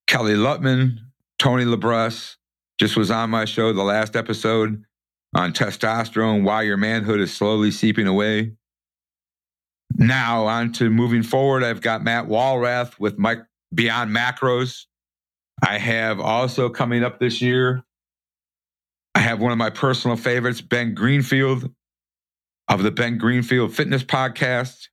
Kelly 0.08 0.36
Lutman, 0.36 1.00
Tony 1.38 1.63
Labrusse 1.63 2.36
just 2.80 2.98
was 2.98 3.12
on 3.12 3.30
my 3.30 3.46
show 3.46 3.72
the 3.72 3.84
last 3.84 4.15
episode 4.15 4.84
on 5.36 5.54
testosterone, 5.54 6.44
why 6.44 6.63
your 6.63 6.78
manhood 6.78 7.20
is 7.20 7.32
slowly 7.34 7.70
seeping 7.72 8.08
away. 8.08 8.54
Now 9.94 10.46
on 10.46 10.72
to 10.74 10.89
moving 10.89 11.24
forward, 11.24 11.63
I've 11.63 11.82
got 11.82 12.04
Matt 12.04 12.26
Walrath 12.26 13.00
with 13.00 13.18
Mike 13.18 13.46
Beyond 13.74 14.12
Macros. 14.12 14.86
I 15.65 15.78
have 15.78 16.20
also 16.20 16.70
coming 16.70 17.04
up 17.04 17.20
this 17.20 17.41
year, 17.41 17.84
I 19.13 19.20
have 19.20 19.39
one 19.39 19.52
of 19.52 19.58
my 19.58 19.70
personal 19.70 20.18
favorites, 20.18 20.60
Ben 20.60 20.94
Greenfield 20.94 21.72
of 22.68 22.84
the 22.84 22.91
Ben 22.91 23.18
Greenfield 23.18 23.74
Fitness 23.74 24.04
Podcast. 24.04 24.88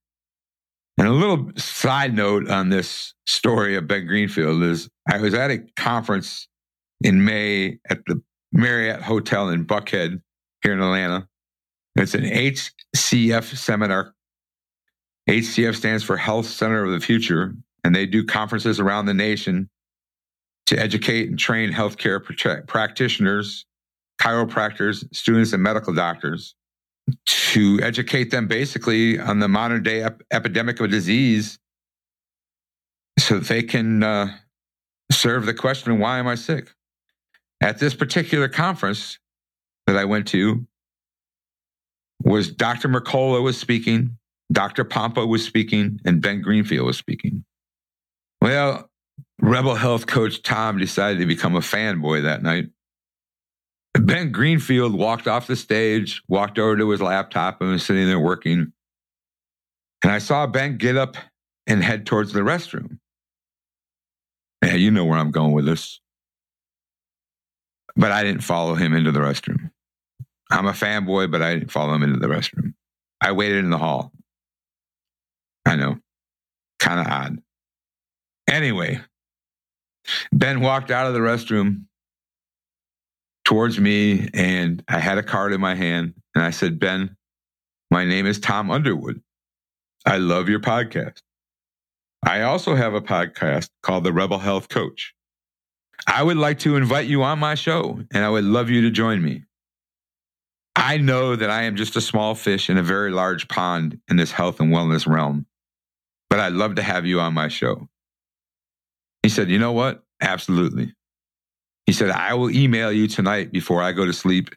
And 0.99 1.09
a 1.09 1.13
little 1.13 1.51
side 1.57 2.15
note 2.15 2.49
on 2.51 2.69
this 2.69 3.15
story 3.27 3.77
of 3.77 3.89
Ben 3.89 4.07
Greenfield 4.07 4.63
is 4.63 4.89
I 5.11 5.19
was 5.19 5.35
at 5.35 5.51
a 5.51 5.59
conference 5.77 6.49
in 7.03 7.25
May 7.25 7.79
at 7.89 8.05
the 8.07 8.23
Marriott 8.53 9.03
Hotel 9.03 9.49
in 9.49 9.65
Buckhead 9.65 10.21
here 10.63 10.73
in 10.73 10.81
Atlanta. 10.81 11.27
It's 11.97 12.15
an 12.15 12.25
HCF 12.25 13.57
seminar. 13.57 14.15
HCF 15.29 15.77
stands 15.77 16.05
for 16.05 16.17
Health 16.17 16.47
Center 16.47 16.85
of 16.85 16.93
the 16.93 17.01
Future, 17.01 17.55
and 17.85 17.95
they 17.95 18.07
do 18.07 18.25
conferences 18.25 18.79
around 18.79 19.07
the 19.07 19.15
nation 19.15 19.71
to 20.67 20.79
educate 20.79 21.29
and 21.29 21.39
train 21.39 21.73
healthcare 21.73 22.23
practitioners, 22.67 23.65
chiropractors, 24.21 25.05
students, 25.15 25.53
and 25.53 25.63
medical 25.63 25.95
doctors 25.95 26.55
to 27.27 27.81
educate 27.83 28.31
them 28.31 28.47
basically 28.47 29.19
on 29.19 29.39
the 29.39 29.49
modern 29.49 29.83
day 29.83 30.03
ep- 30.03 30.23
epidemic 30.31 30.81
of 30.81 30.91
disease 30.91 31.59
so 33.19 33.39
they 33.39 33.63
can 33.63 34.03
uh, 34.03 34.29
serve 35.11 35.47
the 35.47 35.55
question 35.55 35.99
why 35.99 36.19
am 36.19 36.27
I 36.27 36.35
sick? 36.35 36.71
At 37.61 37.79
this 37.79 37.95
particular 37.95 38.49
conference 38.49 39.19
that 39.87 39.97
I 39.97 40.05
went 40.05 40.27
to, 40.29 40.67
was 42.25 42.51
Dr. 42.51 42.89
Mercola 42.89 43.43
was 43.43 43.59
speaking, 43.59 44.17
Dr. 44.53 44.85
Pompa 44.85 45.27
was 45.27 45.45
speaking, 45.45 46.01
and 46.05 46.21
Ben 46.21 46.41
Greenfield 46.41 46.87
was 46.87 46.97
speaking. 46.97 47.45
Well, 48.41 48.91
Rebel 49.41 49.75
Health 49.75 50.07
coach 50.07 50.43
Tom 50.43 50.79
decided 50.79 51.19
to 51.19 51.27
become 51.27 51.57
a 51.57 51.61
fanboy 51.61 52.23
that 52.23 52.43
night. 52.43 52.67
Ben 53.95 54.33
Greenfield 54.33 54.95
walked 54.95 55.29
off 55.29 55.47
the 55.47 55.57
stage, 55.57 56.23
walked 56.29 56.59
over 56.59 56.77
to 56.77 56.91
his 56.91 57.03
laptop, 57.03 57.61
and 57.61 57.71
was 57.71 57.85
sitting 57.85 58.07
there 58.07 58.19
working. 58.19 58.73
And 60.03 60.11
I 60.11 60.19
saw 60.19 60.47
Ben 60.47 60.79
get 60.79 60.97
up 60.97 61.17
and 61.67 61.83
head 61.83 62.07
towards 62.07 62.33
the 62.33 62.41
restroom. 62.41 62.99
Yeah, 64.65 64.75
you 64.75 64.91
know 64.91 65.05
where 65.05 65.19
I'm 65.19 65.31
going 65.31 65.53
with 65.53 65.67
this. 65.67 66.01
But 67.95 68.13
I 68.13 68.23
didn't 68.23 68.43
follow 68.43 68.75
him 68.75 68.95
into 68.95 69.13
the 69.13 69.21
restroom. 69.21 69.71
I'm 70.51 70.67
a 70.67 70.73
fanboy, 70.73 71.31
but 71.31 71.43
I 71.43 71.55
didn't 71.55 71.71
follow 71.71 71.95
him 71.95 72.03
into 72.03 72.19
the 72.19 72.29
restroom. 72.29 72.75
I 73.21 73.33
waited 73.33 73.59
in 73.59 73.71
the 73.71 73.79
hall. 73.79 74.13
I 75.67 75.77
know. 75.77 75.99
Kind 76.79 77.01
of 77.01 77.07
odd. 77.07 77.39
Anyway, 78.49 79.01
Ben 80.33 80.61
walked 80.61 80.91
out 80.91 81.07
of 81.07 81.15
the 81.15 81.21
restroom 81.21 81.85
towards 83.53 83.79
me 83.79 84.31
and 84.33 84.83
I 84.89 84.99
had 84.99 85.19
a 85.19 85.23
card 85.23 85.53
in 85.53 85.61
my 85.61 85.75
hand 85.75 86.15
and 86.35 86.43
I 86.43 86.49
said, 86.49 86.79
Ben, 86.79 87.15
my 87.91 88.07
name 88.07 88.25
is 88.25 88.41
Tom 88.41 88.71
Underwood. 88.71 89.21
I 90.07 90.17
love 90.17 90.49
your 90.49 90.59
podcast. 90.59 91.19
I 92.27 92.41
also 92.45 92.75
have 92.75 92.95
a 92.95 93.03
podcast 93.03 93.69
called 93.83 94.05
The 94.05 94.13
Rebel 94.15 94.39
Health 94.39 94.71
Coach. 94.71 95.13
I 96.07 96.23
would 96.23 96.39
like 96.39 96.61
to 96.61 96.77
invite 96.77 97.07
you 97.09 97.23
on 97.25 97.41
my 97.41 97.55
show, 97.55 98.01
and 98.15 98.25
I 98.25 98.31
would 98.31 98.45
love 98.45 98.71
you 98.71 98.81
to 98.83 98.91
join 98.91 99.23
me. 99.23 99.43
I 100.75 100.97
know 100.97 101.37
that 101.37 101.51
I 101.51 101.65
am 101.65 101.77
just 101.77 101.95
a 101.95 102.01
small 102.01 102.35
fish 102.35 102.71
in 102.71 102.79
a 102.79 102.83
very 102.83 103.11
large 103.11 103.49
pond 103.49 104.01
in 104.09 104.17
this 104.17 104.33
health 104.33 104.61
and 104.61 104.73
wellness 104.73 105.07
realm, 105.07 105.45
but 106.31 106.41
I'd 106.41 106.55
love 106.55 106.77
to 106.77 106.83
have 106.83 107.05
you 107.05 107.21
on 107.21 107.35
my 107.35 107.49
show. 107.49 107.87
He 109.23 109.29
said, 109.29 109.51
You 109.51 109.59
know 109.59 109.73
what? 109.73 110.03
Absolutely. 110.23 110.95
He 111.87 111.93
said, 111.93 112.11
I 112.11 112.35
will 112.35 112.51
email 112.51 112.93
you 112.93 113.09
tonight 113.09 113.53
before 113.53 113.83
I 113.83 113.93
go 113.93 114.05
to 114.07 114.13
sleep 114.13 114.51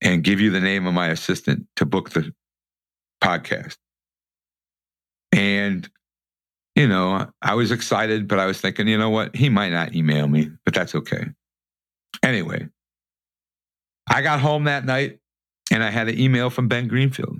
and 0.00 0.24
give 0.24 0.40
you 0.40 0.50
the 0.50 0.60
name 0.60 0.86
of 0.86 0.94
my 0.94 1.08
assistant 1.08 1.66
to 1.76 1.86
book 1.86 2.10
the 2.10 2.32
podcast. 3.22 3.76
And, 5.32 5.88
you 6.76 6.86
know, 6.86 7.30
I 7.40 7.54
was 7.54 7.70
excited, 7.70 8.28
but 8.28 8.38
I 8.38 8.46
was 8.46 8.60
thinking, 8.60 8.88
you 8.88 8.98
know 8.98 9.10
what? 9.10 9.34
He 9.34 9.48
might 9.48 9.70
not 9.70 9.94
email 9.94 10.28
me, 10.28 10.50
but 10.64 10.74
that's 10.74 10.94
okay. 10.94 11.26
Anyway, 12.22 12.68
I 14.08 14.22
got 14.22 14.40
home 14.40 14.64
that 14.64 14.84
night 14.84 15.18
and 15.70 15.82
I 15.82 15.90
had 15.90 16.08
an 16.08 16.18
email 16.18 16.50
from 16.50 16.68
Ben 16.68 16.88
Greenfield 16.88 17.38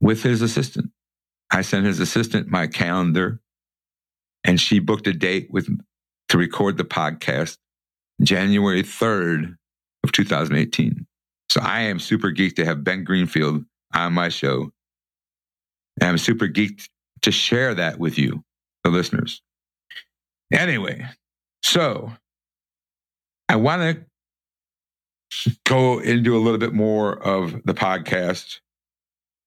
with 0.00 0.22
his 0.22 0.42
assistant. 0.42 0.90
I 1.50 1.62
sent 1.62 1.86
his 1.86 2.00
assistant 2.00 2.48
my 2.48 2.66
calendar 2.66 3.40
and 4.42 4.60
she 4.60 4.78
booked 4.78 5.06
a 5.06 5.12
date 5.12 5.48
with 5.50 5.68
to 6.34 6.38
record 6.38 6.76
the 6.76 6.84
podcast 6.84 7.58
January 8.20 8.82
3rd 8.82 9.54
of 10.02 10.10
2018. 10.10 11.06
So 11.48 11.60
I 11.60 11.82
am 11.82 12.00
super 12.00 12.32
geeked 12.32 12.56
to 12.56 12.64
have 12.64 12.82
Ben 12.82 13.04
Greenfield 13.04 13.64
on 13.94 14.14
my 14.14 14.30
show. 14.30 14.72
And 16.00 16.10
I'm 16.10 16.18
super 16.18 16.48
geeked 16.48 16.88
to 17.22 17.30
share 17.30 17.72
that 17.76 18.00
with 18.00 18.18
you, 18.18 18.42
the 18.82 18.90
listeners. 18.90 19.42
Anyway, 20.52 21.06
so 21.62 22.12
I 23.48 23.54
want 23.54 24.04
to 25.44 25.56
go 25.64 26.00
into 26.00 26.36
a 26.36 26.40
little 26.40 26.58
bit 26.58 26.72
more 26.72 27.16
of 27.16 27.62
the 27.64 27.74
podcast. 27.74 28.58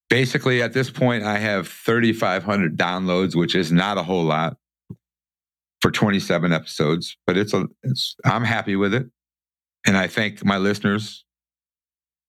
Basically, 0.09 0.61
at 0.61 0.71
this 0.71 0.89
point, 0.89 1.25
I 1.25 1.37
have 1.37 1.67
3,500 1.67 2.77
downloads, 2.77 3.35
which 3.35 3.55
is 3.55 3.73
not 3.73 3.97
a 3.97 4.03
whole 4.03 4.23
lot 4.23 4.55
for 5.81 5.91
27 5.91 6.51
episodes, 6.51 7.17
but 7.25 7.37
it's 7.37 7.53
a, 7.53 7.65
it's, 7.83 8.15
I'm 8.25 8.43
happy 8.43 8.75
with 8.75 8.93
it. 8.93 9.07
And 9.85 9.97
I 9.97 10.07
thank 10.07 10.43
my 10.43 10.57
listeners. 10.57 11.23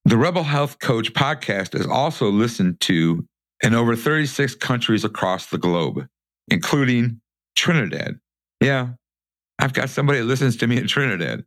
The 0.05 0.16
Rebel 0.16 0.44
Health 0.44 0.78
Coach 0.78 1.12
podcast 1.12 1.74
is 1.78 1.86
also 1.86 2.30
listened 2.30 2.80
to 2.82 3.26
in 3.62 3.74
over 3.74 3.96
36 3.96 4.55
countries 4.55 5.05
across 5.05 5.46
the 5.46 5.59
globe, 5.59 6.07
including 6.49 7.20
Trinidad. 7.57 8.18
Yeah, 8.61 8.90
I've 9.59 9.72
got 9.72 9.90
somebody 9.90 10.20
that 10.20 10.24
listens 10.24 10.57
to 10.59 10.66
me 10.66 10.76
in 10.76 10.86
Trinidad. 10.86 11.44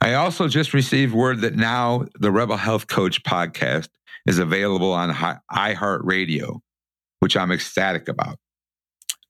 I 0.00 0.14
also 0.14 0.46
just 0.46 0.72
received 0.72 1.12
word 1.12 1.40
that 1.40 1.56
now 1.56 2.04
the 2.20 2.30
Rebel 2.30 2.56
Health 2.56 2.86
Coach 2.86 3.22
podcast 3.24 3.88
is 4.26 4.38
available 4.38 4.92
on 4.92 5.10
iHeartRadio, 5.52 6.60
which 7.18 7.36
I'm 7.36 7.50
ecstatic 7.50 8.08
about. 8.08 8.38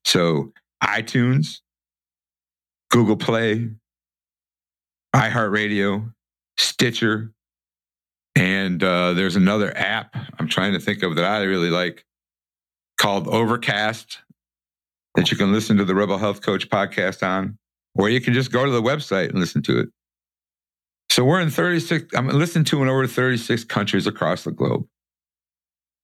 So 0.04 0.52
iTunes, 0.82 1.60
Google 2.90 3.16
Play, 3.16 3.70
iHeartRadio, 5.14 6.12
Stitcher, 6.56 7.32
and 8.36 8.82
uh, 8.82 9.14
there's 9.14 9.36
another 9.36 9.76
app 9.76 10.14
I'm 10.38 10.48
trying 10.48 10.72
to 10.72 10.80
think 10.80 11.02
of 11.02 11.16
that 11.16 11.24
I 11.24 11.42
really 11.42 11.70
like 11.70 12.04
called 12.98 13.28
Overcast 13.28 14.18
that 15.14 15.30
you 15.30 15.36
can 15.36 15.52
listen 15.52 15.76
to 15.78 15.84
the 15.84 15.94
Rebel 15.94 16.18
Health 16.18 16.42
Coach 16.42 16.68
podcast 16.68 17.26
on, 17.26 17.58
or 17.94 18.08
you 18.08 18.20
can 18.20 18.34
just 18.34 18.52
go 18.52 18.64
to 18.64 18.70
the 18.70 18.82
website 18.82 19.30
and 19.30 19.38
listen 19.38 19.62
to 19.62 19.80
it. 19.80 19.88
So 21.10 21.24
we're 21.24 21.40
in 21.40 21.50
36, 21.50 22.14
I'm 22.14 22.28
listening 22.28 22.64
to 22.66 22.82
in 22.82 22.88
over 22.88 23.06
36 23.06 23.64
countries 23.64 24.06
across 24.06 24.44
the 24.44 24.52
globe. 24.52 24.86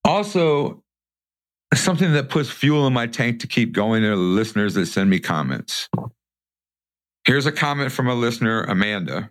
Also, 0.04 0.82
something 1.80 2.12
that 2.12 2.28
puts 2.28 2.50
fuel 2.50 2.86
in 2.86 2.92
my 2.92 3.06
tank 3.06 3.40
to 3.40 3.46
keep 3.46 3.72
going 3.72 4.04
are 4.04 4.10
the 4.10 4.16
listeners 4.16 4.74
that 4.74 4.86
send 4.86 5.08
me 5.08 5.18
comments. 5.18 5.88
Here's 7.24 7.46
a 7.46 7.52
comment 7.52 7.90
from 7.90 8.08
a 8.08 8.14
listener, 8.14 8.64
Amanda. 8.64 9.30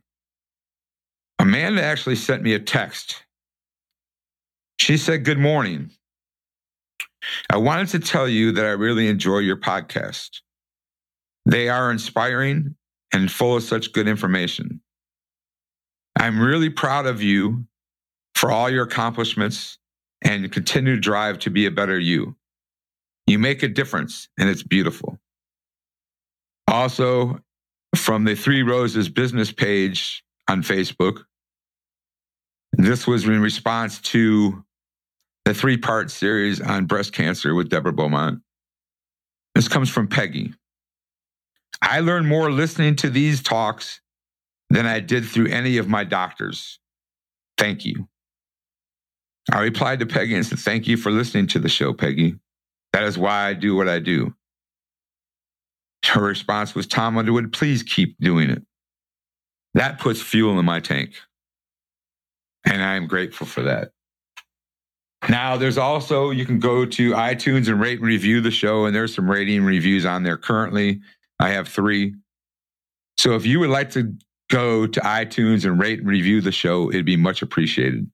Amanda 1.39 1.83
actually 1.83 2.15
sent 2.15 2.41
me 2.41 2.53
a 2.53 2.59
text. 2.59 3.23
She 4.79 4.97
said, 4.97 5.25
Good 5.25 5.37
morning. 5.37 5.91
I 7.51 7.57
wanted 7.57 7.89
to 7.89 7.99
tell 7.99 8.27
you 8.27 8.51
that 8.53 8.65
I 8.65 8.69
really 8.71 9.07
enjoy 9.07 9.39
your 9.39 9.57
podcast. 9.57 10.41
They 11.45 11.69
are 11.69 11.91
inspiring 11.91 12.75
and 13.13 13.31
full 13.31 13.55
of 13.55 13.63
such 13.63 13.93
good 13.93 14.07
information. 14.07 14.81
I'm 16.19 16.39
really 16.39 16.69
proud 16.69 17.05
of 17.05 17.21
you 17.21 17.65
for 18.35 18.51
all 18.51 18.69
your 18.69 18.85
accomplishments 18.85 19.77
and 20.23 20.51
continue 20.51 20.95
to 20.95 21.01
drive 21.01 21.39
to 21.39 21.49
be 21.49 21.65
a 21.65 21.71
better 21.71 21.99
you. 21.99 22.35
You 23.27 23.39
make 23.39 23.63
a 23.63 23.67
difference 23.67 24.29
and 24.37 24.49
it's 24.49 24.63
beautiful. 24.63 25.19
Also, 26.67 27.39
from 27.95 28.23
the 28.23 28.35
Three 28.35 28.63
Roses 28.63 29.09
business 29.09 29.51
page 29.51 30.23
on 30.49 30.63
Facebook, 30.63 31.23
this 32.73 33.05
was 33.05 33.25
in 33.25 33.41
response 33.41 33.99
to 34.01 34.63
the 35.45 35.53
three 35.53 35.77
part 35.77 36.09
series 36.09 36.59
on 36.61 36.85
breast 36.85 37.13
cancer 37.13 37.53
with 37.53 37.69
Deborah 37.69 37.93
Beaumont. 37.93 38.41
This 39.53 39.67
comes 39.67 39.89
from 39.89 40.07
Peggy. 40.07 40.53
I 41.81 41.99
learned 41.99 42.27
more 42.27 42.51
listening 42.51 42.95
to 42.97 43.09
these 43.09 43.43
talks 43.43 44.01
than 44.69 44.85
I 44.85 44.99
did 44.99 45.25
through 45.25 45.47
any 45.47 45.77
of 45.77 45.87
my 45.87 46.03
doctors. 46.03 46.79
Thank 47.57 47.85
you. 47.85 48.07
I 49.51 49.61
replied 49.61 49.99
to 49.99 50.05
Peggy 50.05 50.35
and 50.35 50.45
said, 50.45 50.59
Thank 50.59 50.87
you 50.87 50.97
for 50.97 51.11
listening 51.11 51.47
to 51.47 51.59
the 51.59 51.69
show, 51.69 51.93
Peggy. 51.93 52.35
That 52.93 53.03
is 53.03 53.17
why 53.17 53.47
I 53.47 53.53
do 53.53 53.75
what 53.75 53.89
I 53.89 53.99
do. 53.99 54.33
Her 56.05 56.21
response 56.21 56.75
was, 56.75 56.87
Tom 56.87 57.17
Underwood, 57.17 57.51
please 57.51 57.83
keep 57.83 58.17
doing 58.19 58.49
it. 58.49 58.61
That 59.73 59.99
puts 59.99 60.21
fuel 60.21 60.59
in 60.59 60.65
my 60.65 60.79
tank. 60.79 61.15
And 62.65 62.81
I 62.81 62.95
am 62.95 63.07
grateful 63.07 63.47
for 63.47 63.63
that. 63.63 63.91
Now, 65.29 65.55
there's 65.57 65.77
also, 65.77 66.31
you 66.31 66.45
can 66.45 66.59
go 66.59 66.85
to 66.85 67.11
iTunes 67.11 67.67
and 67.69 67.79
rate 67.79 67.99
and 67.99 68.07
review 68.07 68.41
the 68.41 68.51
show, 68.51 68.85
and 68.85 68.95
there's 68.95 69.15
some 69.15 69.29
rating 69.29 69.63
reviews 69.63 70.05
on 70.05 70.23
there 70.23 70.37
currently. 70.37 71.01
I 71.39 71.49
have 71.49 71.67
three. 71.67 72.15
So 73.17 73.35
if 73.35 73.45
you 73.45 73.59
would 73.61 73.69
like 73.69 73.89
to 73.91 74.13
go 74.49 74.85
to 74.85 74.99
iTunes 74.99 75.65
and 75.65 75.79
rate 75.79 75.99
and 75.99 76.07
review 76.07 76.41
the 76.41 76.51
show, 76.51 76.89
it'd 76.89 77.05
be 77.05 77.17
much 77.17 77.41
appreciated. 77.41 78.09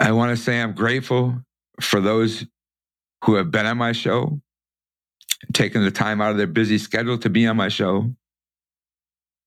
I 0.00 0.12
want 0.12 0.36
to 0.36 0.42
say 0.42 0.60
I'm 0.60 0.74
grateful 0.74 1.40
for 1.80 2.00
those 2.00 2.44
who 3.24 3.34
have 3.34 3.50
been 3.50 3.66
on 3.66 3.78
my 3.78 3.92
show, 3.92 4.40
taken 5.52 5.84
the 5.84 5.90
time 5.90 6.20
out 6.20 6.30
of 6.30 6.36
their 6.36 6.46
busy 6.46 6.78
schedule 6.78 7.18
to 7.18 7.30
be 7.30 7.46
on 7.46 7.56
my 7.56 7.68
show. 7.68 8.14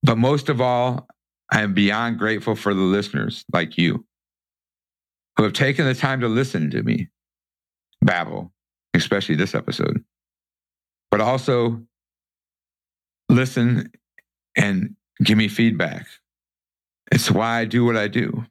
But 0.04 0.18
most 0.18 0.50
of 0.50 0.62
all, 0.62 1.08
I 1.52 1.62
am 1.62 1.74
beyond 1.74 2.18
grateful 2.18 2.56
for 2.56 2.74
the 2.74 2.82
listeners 2.82 3.46
like 3.54 3.78
you 3.78 4.06
who 5.36 5.44
have 5.44 5.54
taken 5.54 5.86
the 5.86 5.94
time 5.94 6.22
to 6.22 6.28
listen 6.28 6.72
to 6.72 6.84
me 6.84 7.10
babble, 8.02 8.52
especially 8.94 9.36
this 9.36 9.56
episode, 9.56 10.04
but 11.12 11.22
also 11.22 11.82
listen 13.30 13.92
and 14.56 14.96
give 15.24 15.38
me 15.38 15.48
feedback. 15.48 16.08
It's 17.12 17.32
why 17.32 17.60
I 17.60 17.66
do 17.66 17.86
what 17.86 17.98
I 17.98 18.08
do 18.08 18.46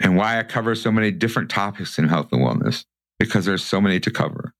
and 0.00 0.16
why 0.16 0.38
I 0.38 0.42
cover 0.42 0.74
so 0.74 0.90
many 0.90 1.10
different 1.10 1.50
topics 1.50 1.98
in 1.98 2.08
health 2.08 2.28
and 2.32 2.42
wellness, 2.42 2.84
because 3.18 3.44
there's 3.44 3.64
so 3.64 3.80
many 3.80 4.00
to 4.00 4.10
cover. 4.10 4.52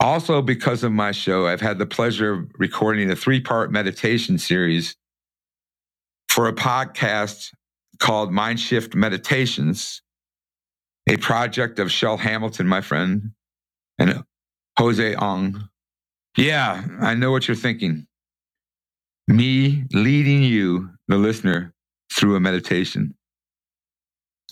Also, 0.00 0.42
because 0.42 0.82
of 0.82 0.92
my 0.92 1.12
show, 1.12 1.46
I've 1.46 1.60
had 1.60 1.78
the 1.78 1.86
pleasure 1.86 2.32
of 2.32 2.50
recording 2.58 3.10
a 3.10 3.16
three 3.16 3.40
part 3.40 3.70
meditation 3.70 4.38
series 4.38 4.96
for 6.28 6.48
a 6.48 6.52
podcast 6.52 7.50
called 7.98 8.32
Mind 8.32 8.58
Shift 8.58 8.94
Meditations, 8.94 10.02
a 11.08 11.16
project 11.18 11.78
of 11.78 11.92
Chel 11.92 12.16
Hamilton, 12.16 12.66
my 12.66 12.80
friend, 12.80 13.32
and 13.98 14.24
Jose 14.78 15.14
Ong. 15.14 15.68
Yeah, 16.36 16.84
I 17.00 17.14
know 17.14 17.30
what 17.30 17.46
you're 17.46 17.54
thinking. 17.54 18.06
Me 19.28 19.84
leading 19.92 20.42
you, 20.42 20.90
the 21.06 21.16
listener, 21.16 21.72
through 22.12 22.34
a 22.34 22.40
meditation. 22.40 23.14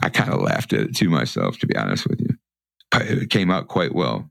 I 0.02 0.08
kind 0.08 0.32
of 0.32 0.40
laughed 0.40 0.72
at 0.72 0.80
it 0.80 0.96
to 0.96 1.08
myself, 1.08 1.58
to 1.58 1.66
be 1.66 1.76
honest 1.76 2.06
with 2.08 2.20
you. 2.20 2.36
It 2.92 3.30
came 3.30 3.50
out 3.50 3.68
quite 3.68 3.94
well. 3.94 4.30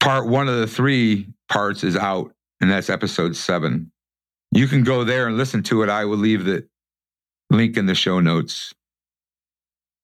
Part 0.00 0.26
one 0.26 0.48
of 0.48 0.56
the 0.56 0.66
three 0.66 1.28
parts 1.48 1.84
is 1.84 1.96
out, 1.96 2.34
and 2.60 2.70
that's 2.70 2.90
episode 2.90 3.36
seven. 3.36 3.92
You 4.52 4.66
can 4.66 4.84
go 4.84 5.04
there 5.04 5.26
and 5.26 5.36
listen 5.36 5.62
to 5.64 5.82
it. 5.82 5.88
I 5.88 6.04
will 6.04 6.18
leave 6.18 6.44
the 6.44 6.66
link 7.50 7.76
in 7.76 7.86
the 7.86 7.94
show 7.94 8.20
notes. 8.20 8.72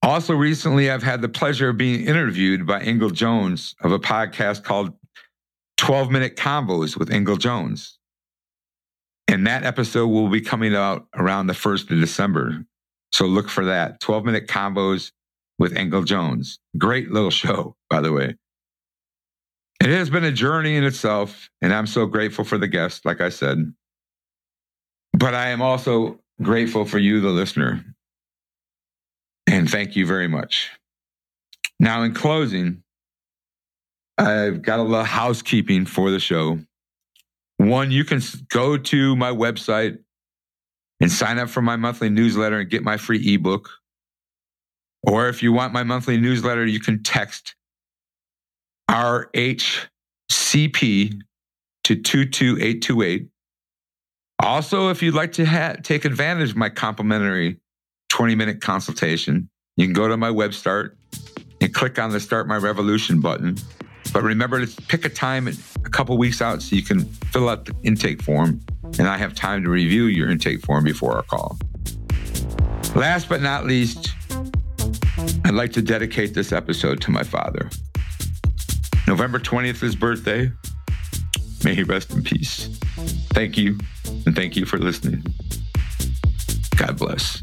Also, 0.03 0.35
recently, 0.35 0.91
I've 0.91 1.03
had 1.03 1.21
the 1.21 1.29
pleasure 1.29 1.71
of 1.71 1.77
being 1.77 2.07
interviewed 2.07 2.67
by 2.67 2.81
Engel 2.81 3.11
Jones 3.11 3.75
of 3.83 3.93
a 3.93 3.99
podcast 3.99 4.65
called 4.65 4.95
12 5.77 6.11
minute 6.11 6.37
convos 6.37 6.97
with 6.97 7.11
Engel 7.11 7.37
Jones. 7.37 7.99
And 9.29 9.47
that 9.47 9.65
episode 9.65 10.09
will 10.09 10.29
be 10.29 10.41
coming 10.41 10.75
out 10.75 11.07
around 11.15 11.47
the 11.47 11.53
1st 11.53 11.91
of 11.93 12.01
December. 12.01 12.65
So 13.13 13.27
look 13.27 13.49
for 13.49 13.65
that 13.67 14.01
12 14.01 14.25
minute 14.25 14.47
convos 14.47 15.13
with 15.59 15.77
Engel 15.77 16.03
Jones. 16.03 16.59
Great 16.79 17.11
little 17.11 17.31
show, 17.43 17.77
by 17.89 18.01
the 18.01 18.13
way. 18.13 18.37
It 19.81 19.89
has 19.89 20.11
been 20.11 20.25
a 20.25 20.33
journey 20.33 20.77
in 20.77 20.85
itself, 20.85 21.49
and 21.63 21.73
I'm 21.73 21.87
so 21.87 22.05
grateful 22.07 22.45
for 22.45 22.59
the 22.59 22.69
guests, 22.69 23.05
like 23.05 23.21
I 23.21 23.31
said. 23.31 23.73
But 25.15 25.35
I 25.35 25.49
am 25.49 25.63
also 25.63 26.21
grateful 26.43 26.85
for 26.85 26.99
you, 26.99 27.21
the 27.21 27.31
listener. 27.31 27.85
And 29.47 29.71
thank 29.71 29.97
you 29.97 30.07
very 30.07 30.29
much. 30.29 30.71
Now, 31.79 32.03
in 32.03 32.13
closing, 32.13 32.83
I've 34.19 34.61
got 34.61 34.81
a 34.81 34.83
little 34.83 35.03
housekeeping 35.03 35.87
for 35.87 36.11
the 36.11 36.21
show. 36.21 36.61
One, 37.57 37.91
you 37.91 38.05
can 38.05 38.21
go 38.51 38.77
to 38.77 39.17
my 39.17 39.31
website 39.31 39.99
and 41.01 41.11
sign 41.11 41.39
up 41.39 41.49
for 41.49 41.63
my 41.63 41.77
monthly 41.77 42.11
newsletter 42.11 42.61
and 42.61 42.71
get 42.71 42.83
my 42.83 42.97
free 42.97 43.35
ebook. 43.35 43.71
Or 45.03 45.29
if 45.29 45.43
you 45.43 45.53
want 45.53 45.73
my 45.73 45.83
monthly 45.83 46.19
newsletter, 46.19 46.67
you 46.67 46.79
can 46.81 47.03
text 47.03 47.55
RHCP 48.91 49.89
to 51.85 51.97
22828. 51.97 53.29
Also, 54.43 54.89
if 54.91 55.03
you'd 55.03 55.15
like 55.15 55.33
to 55.33 55.45
ha- 55.45 55.77
take 55.83 56.05
advantage 56.05 56.51
of 56.51 56.57
my 56.57 56.69
complimentary 56.69 57.59
20 58.11 58.35
minute 58.35 58.61
consultation, 58.61 59.49
you 59.77 59.87
can 59.87 59.95
go 59.95 60.09
to 60.09 60.17
my 60.17 60.31
website 60.31 60.91
and 61.61 61.75
click 61.75 61.99
on 61.99 62.11
the 62.11 62.21
Start 62.21 62.47
My 62.49 62.57
Revolution 62.57 63.21
button. 63.21 63.57
But 64.13 64.23
remember 64.23 64.65
to 64.65 64.83
pick 64.83 65.05
a 65.05 65.09
time 65.09 65.49
a 65.49 65.91
couple 65.91 66.19
weeks 66.19 66.43
out 66.43 66.63
so 66.63 66.75
you 66.75 66.83
can 66.83 67.05
fill 67.33 67.49
out 67.49 67.67
the 67.67 67.75
intake 67.85 68.23
form, 68.23 68.61
and 68.99 69.09
I 69.09 69.17
have 69.17 69.35
time 69.35 69.63
to 69.65 69.71
review 69.71 70.05
your 70.05 70.31
intake 70.31 70.61
form 70.63 70.85
before 70.85 71.17
our 71.17 71.23
call. 71.23 71.59
Last 72.95 73.29
but 73.29 73.41
not 73.41 73.67
least, 73.67 74.13
I'd 75.45 75.55
like 75.55 75.73
to 75.73 75.83
dedicate 75.83 76.35
this 76.35 76.53
episode 76.53 77.01
to 77.03 77.11
my 77.11 77.23
father. 77.23 77.71
November 79.07 79.39
20th 79.39 79.71
is 79.71 79.81
his 79.81 79.97
birthday. 79.97 80.51
May 81.65 81.75
he 81.75 81.83
rest 81.83 82.13
in 82.13 82.23
peace. 82.23 82.79
Thank 83.35 83.59
you, 83.59 83.79
and 84.27 84.35
thank 84.35 84.57
you 84.57 84.65
for 84.65 84.79
listening. 84.79 85.25
God 86.77 86.99
bless. 86.99 87.43